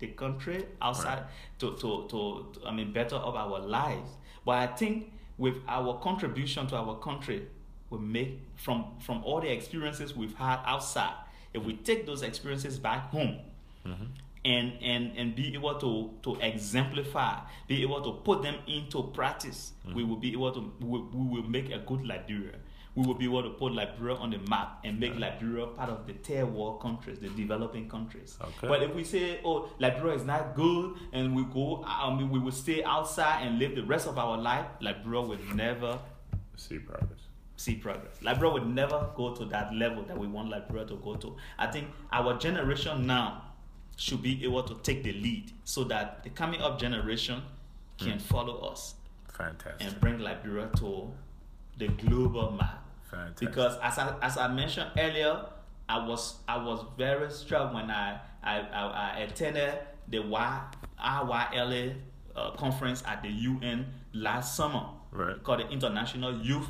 the 0.00 0.08
country, 0.08 0.64
outside 0.80 1.18
right. 1.18 1.26
to, 1.58 1.76
to, 1.76 2.06
to, 2.08 2.46
to 2.52 2.66
I 2.66 2.72
mean 2.72 2.92
better 2.92 3.16
up 3.16 3.34
our 3.34 3.60
lives. 3.60 4.10
But 4.44 4.56
I 4.56 4.66
think 4.66 5.12
with 5.38 5.56
our 5.68 5.98
contribution 6.00 6.66
to 6.68 6.76
our 6.76 6.98
country, 6.98 7.46
we 7.90 7.98
make 7.98 8.40
from 8.56 8.96
from 9.00 9.22
all 9.24 9.40
the 9.40 9.50
experiences 9.50 10.14
we've 10.14 10.34
had 10.34 10.58
outside 10.66 11.14
if 11.54 11.62
we 11.64 11.74
take 11.74 12.06
those 12.06 12.22
experiences 12.22 12.78
back 12.78 13.10
home 13.10 13.38
mm-hmm. 13.86 14.04
and, 14.44 14.72
and, 14.82 15.16
and 15.16 15.34
be 15.34 15.54
able 15.54 15.74
to, 15.74 16.10
to 16.22 16.40
exemplify, 16.40 17.40
be 17.66 17.82
able 17.82 18.02
to 18.02 18.12
put 18.22 18.42
them 18.42 18.56
into 18.66 19.02
practice, 19.14 19.72
mm-hmm. 19.86 19.96
we 19.96 20.04
will 20.04 20.16
be 20.16 20.32
able 20.32 20.52
to, 20.52 20.72
we, 20.80 21.00
we 21.00 21.40
will 21.40 21.48
make 21.48 21.70
a 21.70 21.78
good 21.78 22.06
Liberia 22.06 22.54
we 22.98 23.06
will 23.06 23.14
be 23.14 23.26
able 23.26 23.44
to 23.44 23.50
put 23.50 23.72
Liberia 23.72 24.16
on 24.16 24.30
the 24.30 24.38
map 24.50 24.80
and 24.82 24.98
make 24.98 25.14
Liberia 25.16 25.66
part 25.66 25.88
of 25.88 26.04
the 26.08 26.14
third 26.14 26.52
world 26.52 26.80
countries, 26.80 27.20
the 27.20 27.28
developing 27.28 27.88
countries. 27.88 28.36
Okay. 28.40 28.66
But 28.66 28.82
if 28.82 28.92
we 28.92 29.04
say, 29.04 29.40
oh, 29.44 29.70
Liberia 29.78 30.16
is 30.16 30.24
not 30.24 30.56
good, 30.56 30.96
and 31.12 31.36
we 31.36 31.44
go, 31.44 31.84
I 31.86 32.12
mean, 32.12 32.28
we 32.28 32.40
will 32.40 32.50
stay 32.50 32.82
outside 32.82 33.46
and 33.46 33.60
live 33.60 33.76
the 33.76 33.84
rest 33.84 34.08
of 34.08 34.18
our 34.18 34.36
life, 34.36 34.66
Liberia 34.80 35.20
will 35.20 35.38
never 35.54 35.96
see 36.56 36.78
progress. 36.78 37.20
See 37.58 37.74
progress. 37.74 38.22
Liberia 38.22 38.52
would 38.52 38.66
never 38.66 39.08
go 39.16 39.34
to 39.34 39.44
that 39.46 39.74
level 39.74 40.02
that 40.04 40.16
we 40.16 40.26
want 40.26 40.48
Liberia 40.48 40.86
to 40.86 40.96
go 40.96 41.16
to. 41.16 41.36
I 41.58 41.66
think 41.66 41.88
our 42.12 42.38
generation 42.38 43.06
now 43.06 43.42
should 43.96 44.22
be 44.22 44.44
able 44.44 44.62
to 44.62 44.74
take 44.76 45.02
the 45.02 45.12
lead 45.12 45.50
so 45.64 45.84
that 45.84 46.22
the 46.22 46.30
coming 46.30 46.62
up 46.62 46.78
generation 46.78 47.42
can 47.98 48.18
mm. 48.18 48.22
follow 48.22 48.70
us. 48.70 48.94
Fantastic. 49.36 49.86
And 49.86 50.00
bring 50.00 50.20
Liberia 50.20 50.70
to 50.76 51.10
the 51.78 51.88
global 51.88 52.52
map. 52.52 52.84
Fantastic. 53.10 53.48
Because 53.48 53.76
as 53.82 53.98
I, 53.98 54.14
as 54.22 54.38
I 54.38 54.48
mentioned 54.48 54.90
earlier, 54.96 55.44
I 55.88 56.06
was 56.06 56.36
I 56.46 56.58
was 56.58 56.84
very 56.96 57.30
struck 57.30 57.74
when 57.74 57.90
I 57.90 58.20
I, 58.42 58.60
I, 58.60 59.16
I 59.16 59.18
attended 59.20 59.78
the 60.06 60.18
IYLA 60.18 61.94
uh, 62.36 62.50
conference 62.52 63.02
at 63.06 63.22
the 63.22 63.30
UN 63.30 63.86
last 64.12 64.56
summer. 64.56 64.86
Right. 65.10 65.42
Called 65.42 65.60
the 65.60 65.68
International 65.70 66.40
Youth 66.40 66.68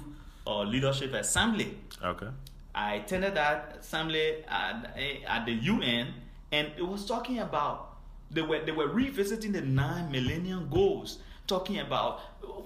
uh, 0.49 0.63
Leadership 0.63 1.13
Assembly. 1.13 1.79
Okay. 2.03 2.29
I 2.75 2.95
attended 2.95 3.35
that 3.35 3.79
assembly 3.81 4.45
at, 4.49 4.97
at 5.27 5.47
the 5.47 5.53
UN, 5.53 6.15
and 6.53 6.69
it 6.77 6.87
was 6.87 7.05
talking 7.05 7.41
about 7.41 7.97
they 8.31 8.43
were 8.43 8.65
they 8.65 8.73
were 8.73 8.89
revisiting 8.89 9.53
the 9.53 9.61
nine 9.61 10.11
millennium 10.11 10.69
goals, 10.71 11.19
talking 11.47 11.81
about 11.81 12.21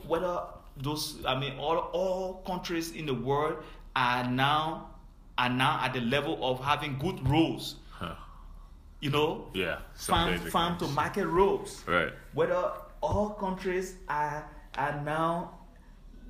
whether 0.07 0.43
those 0.77 1.25
I 1.27 1.39
mean 1.39 1.59
all 1.59 1.79
all 1.93 2.43
countries 2.47 2.93
in 2.93 3.07
the 3.07 3.15
world 3.15 3.65
are 3.97 4.29
now 4.29 4.91
are 5.39 5.49
now 5.49 5.81
at 5.83 5.95
the 5.95 6.01
level 6.01 6.39
of 6.43 6.63
having 6.63 6.99
good 6.99 7.27
roads. 7.29 7.77
Huh. 7.91 8.15
You 9.01 9.11
know, 9.11 9.49
yeah, 9.55 9.79
farm 9.95 10.39
farm 10.51 10.79
to 10.79 10.87
market 10.89 11.27
roads. 11.27 11.83
Right. 11.87 12.13
Whether 12.35 12.71
all 13.01 13.31
countries 13.31 13.97
are 14.09 14.49
are 14.77 15.01
now 15.05 15.62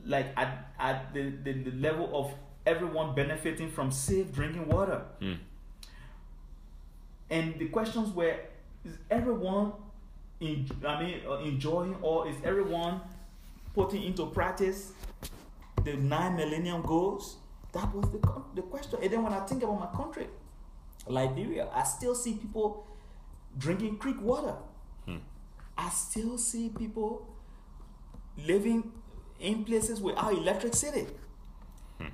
like 0.05 0.27
at, 0.37 0.73
at 0.79 1.15
the, 1.15 1.31
the, 1.45 1.53
the 1.53 1.71
level 1.73 2.11
of 2.13 2.33
everyone 2.67 3.15
benefiting 3.15 3.71
from 3.71 3.91
safe 3.91 4.33
drinking 4.33 4.69
water. 4.69 5.03
Mm. 5.21 5.39
And 7.31 7.59
the 7.59 7.69
questions 7.69 8.15
were 8.15 8.37
is 8.85 8.99
everyone 9.11 9.73
in, 10.41 10.69
I 10.87 11.03
mean 11.03 11.21
uh, 11.27 11.39
enjoying 11.39 11.97
or 12.03 12.29
is 12.29 12.37
everyone 12.45 13.01
putting 13.75 14.03
into 14.03 14.27
practice 14.27 14.93
the 15.85 15.95
nine 15.95 16.37
millennium 16.37 16.83
goals? 16.83 17.37
That 17.73 17.95
was 17.95 18.11
the, 18.11 18.19
the 18.55 18.63
question. 18.63 18.99
And 19.03 19.13
then 19.13 19.23
when 19.23 19.33
I 19.33 19.41
think 19.47 19.63
about 19.63 19.81
my 19.81 19.97
country, 19.97 20.27
Liberia, 21.07 21.69
I 21.73 21.85
still 21.85 22.15
see 22.15 22.35
people 22.35 22.87
drinking 23.57 23.97
creek 23.97 24.21
water. 24.21 24.55
Hmm. 25.07 25.19
I 25.77 25.89
still 25.89 26.37
see 26.39 26.69
people 26.69 27.35
living 28.37 28.93
in 29.43 29.65
places 29.65 30.01
where 30.01 30.15
without 30.15 30.33
electricity. 30.33 31.07
Hmm. 31.99 32.07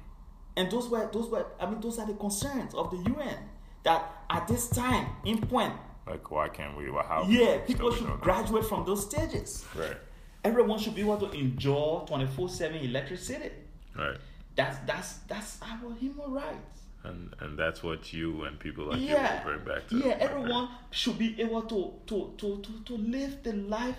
And 0.56 0.70
those 0.70 0.88
were 0.88 1.08
those 1.12 1.28
were 1.28 1.46
I 1.60 1.70
mean 1.70 1.80
those 1.80 1.98
are 1.98 2.06
the 2.06 2.14
concerns 2.14 2.74
of 2.74 2.90
the 2.90 3.10
UN 3.12 3.36
that 3.84 4.10
at 4.30 4.48
this 4.48 4.68
time 4.68 5.06
in 5.24 5.38
point 5.38 5.74
like 6.06 6.30
why 6.30 6.48
can't 6.48 6.76
we 6.76 6.90
well, 6.90 7.04
how 7.04 7.24
yeah 7.28 7.58
people 7.58 7.92
should 7.92 8.08
graduate 8.20 8.64
from 8.64 8.84
those 8.84 9.04
stages 9.04 9.64
right 9.74 9.96
everyone 10.44 10.78
should 10.78 10.94
be 10.94 11.02
able 11.02 11.16
to 11.18 11.30
enjoy 11.32 12.04
24-7 12.08 12.84
electricity 12.84 13.50
right 13.96 14.16
that's 14.56 14.78
that's 14.86 15.18
that's 15.28 15.58
our 15.62 15.94
human 15.94 16.32
rights 16.32 16.82
and 17.04 17.34
and 17.40 17.58
that's 17.58 17.82
what 17.82 18.12
you 18.12 18.44
and 18.44 18.58
people 18.58 18.86
like 18.86 19.00
yeah. 19.00 19.38
you 19.38 19.44
bring 19.44 19.64
back 19.64 19.86
to 19.88 19.98
yeah 19.98 20.16
everyone 20.18 20.68
should 20.90 21.18
be 21.18 21.40
able 21.40 21.62
to 21.62 21.92
to 22.06 22.34
to 22.36 22.60
to, 22.60 22.84
to 22.84 22.94
live 22.96 23.42
the 23.42 23.52
life 23.52 23.96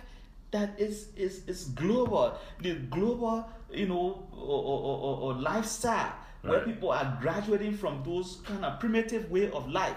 that 0.52 0.80
is 0.80 1.10
is 1.16 1.44
is 1.48 1.66
global 1.66 2.38
the 2.62 2.76
global 2.90 3.48
you 3.72 3.88
know 3.88 4.28
or, 4.32 4.64
or, 4.64 4.98
or, 5.00 5.18
or 5.22 5.34
lifestyle 5.36 6.14
right. 6.44 6.52
where 6.52 6.60
people 6.62 6.92
are 6.92 7.18
graduating 7.22 7.76
from 7.76 8.02
those 8.04 8.40
kind 8.46 8.66
of 8.66 8.80
primitive 8.80 9.30
way 9.30 9.50
of 9.52 9.70
life 9.70 9.96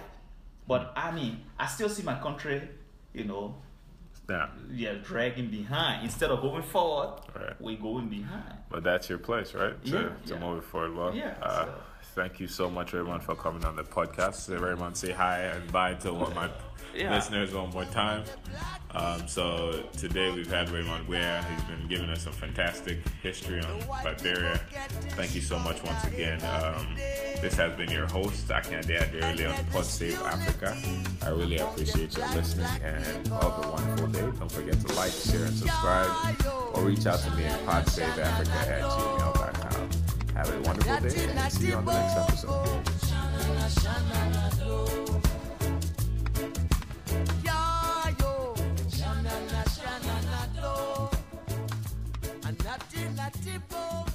but 0.69 0.93
i 0.97 1.11
mean 1.11 1.41
i 1.59 1.67
still 1.67 1.89
see 1.89 2.03
my 2.03 2.19
country 2.21 2.69
you 3.13 3.25
know 3.25 3.55
yeah, 4.29 4.49
yeah 4.71 4.95
dragging 5.03 5.51
behind 5.51 6.05
instead 6.05 6.31
of 6.31 6.41
going 6.41 6.63
forward 6.63 7.21
right. 7.35 7.61
we're 7.61 7.77
going 7.77 8.09
behind 8.09 8.55
but 8.71 8.83
that's 8.83 9.09
your 9.09 9.19
place 9.19 9.53
right 9.55 9.83
to, 9.85 9.91
yeah, 9.91 10.09
to 10.27 10.35
yeah. 10.35 10.41
move 10.41 10.65
forward 10.65 10.95
well 10.95 11.15
yeah 11.15 11.35
uh, 11.43 11.65
so. 11.65 11.75
Thank 12.15 12.41
you 12.41 12.47
so 12.47 12.69
much 12.69 12.95
everyone 12.95 13.21
for 13.21 13.35
coming 13.35 13.65
on 13.65 13.77
the 13.77 13.83
podcast 13.83 14.53
everyone 14.55 14.95
say 14.95 15.13
hi 15.13 15.39
and 15.41 15.73
bye 15.73 15.95
to 15.95 16.11
all 16.11 16.31
my 16.35 16.49
yeah. 16.95 17.15
listeners 17.15 17.55
one 17.55 17.71
more 17.71 17.85
time 17.87 18.23
um, 18.95 19.27
so 19.27 19.83
today 19.97 20.31
we've 20.31 20.51
had 20.51 20.69
Raymond 20.69 21.09
Ware. 21.09 21.43
He's 21.43 21.65
been 21.65 21.89
giving 21.89 22.11
us 22.11 22.25
some 22.25 22.33
fantastic 22.35 22.99
history 23.23 23.61
on 23.61 23.81
Liberia. 24.05 24.61
Thank 25.11 25.35
you 25.35 25.41
so 25.41 25.59
much 25.59 25.83
once 25.83 26.05
again. 26.05 26.43
Um, 26.43 26.95
this 27.41 27.55
has 27.55 27.73
been 27.73 27.91
your 27.91 28.07
host, 28.07 28.49
Akande 28.49 28.99
Aderele 28.99 29.59
on 29.59 29.65
Pod 29.67 29.85
Save 29.85 30.21
Africa. 30.23 30.77
I 31.23 31.31
really 31.31 31.57
appreciate 31.57 32.17
your 32.17 32.29
listening 32.35 32.67
and 32.85 33.27
have 33.29 33.65
a 33.65 33.71
wonderful 33.71 34.09
day. 34.09 34.21
Don't 34.21 34.53
forget 34.53 34.79
to 34.87 34.95
like, 34.95 35.13
share, 35.13 35.47
and 35.47 35.57
subscribe 35.57 36.37
or 36.75 36.83
reach 36.83 37.07
out 37.07 37.21
to 37.21 37.31
me 37.31 37.45
at 37.45 37.61
podsaveafrica 37.65 38.67
at 38.69 38.83
gmail.com. 38.83 39.42
Have 40.43 40.57
a 40.57 40.61
wonderful 40.63 41.09
day 41.09 41.31
and 41.37 41.53
see 41.53 41.69
you 41.69 41.77
on 41.77 41.85
the 41.85 41.93
next 41.93 42.17
episode. 42.17 42.93
Nati. 53.15 54.12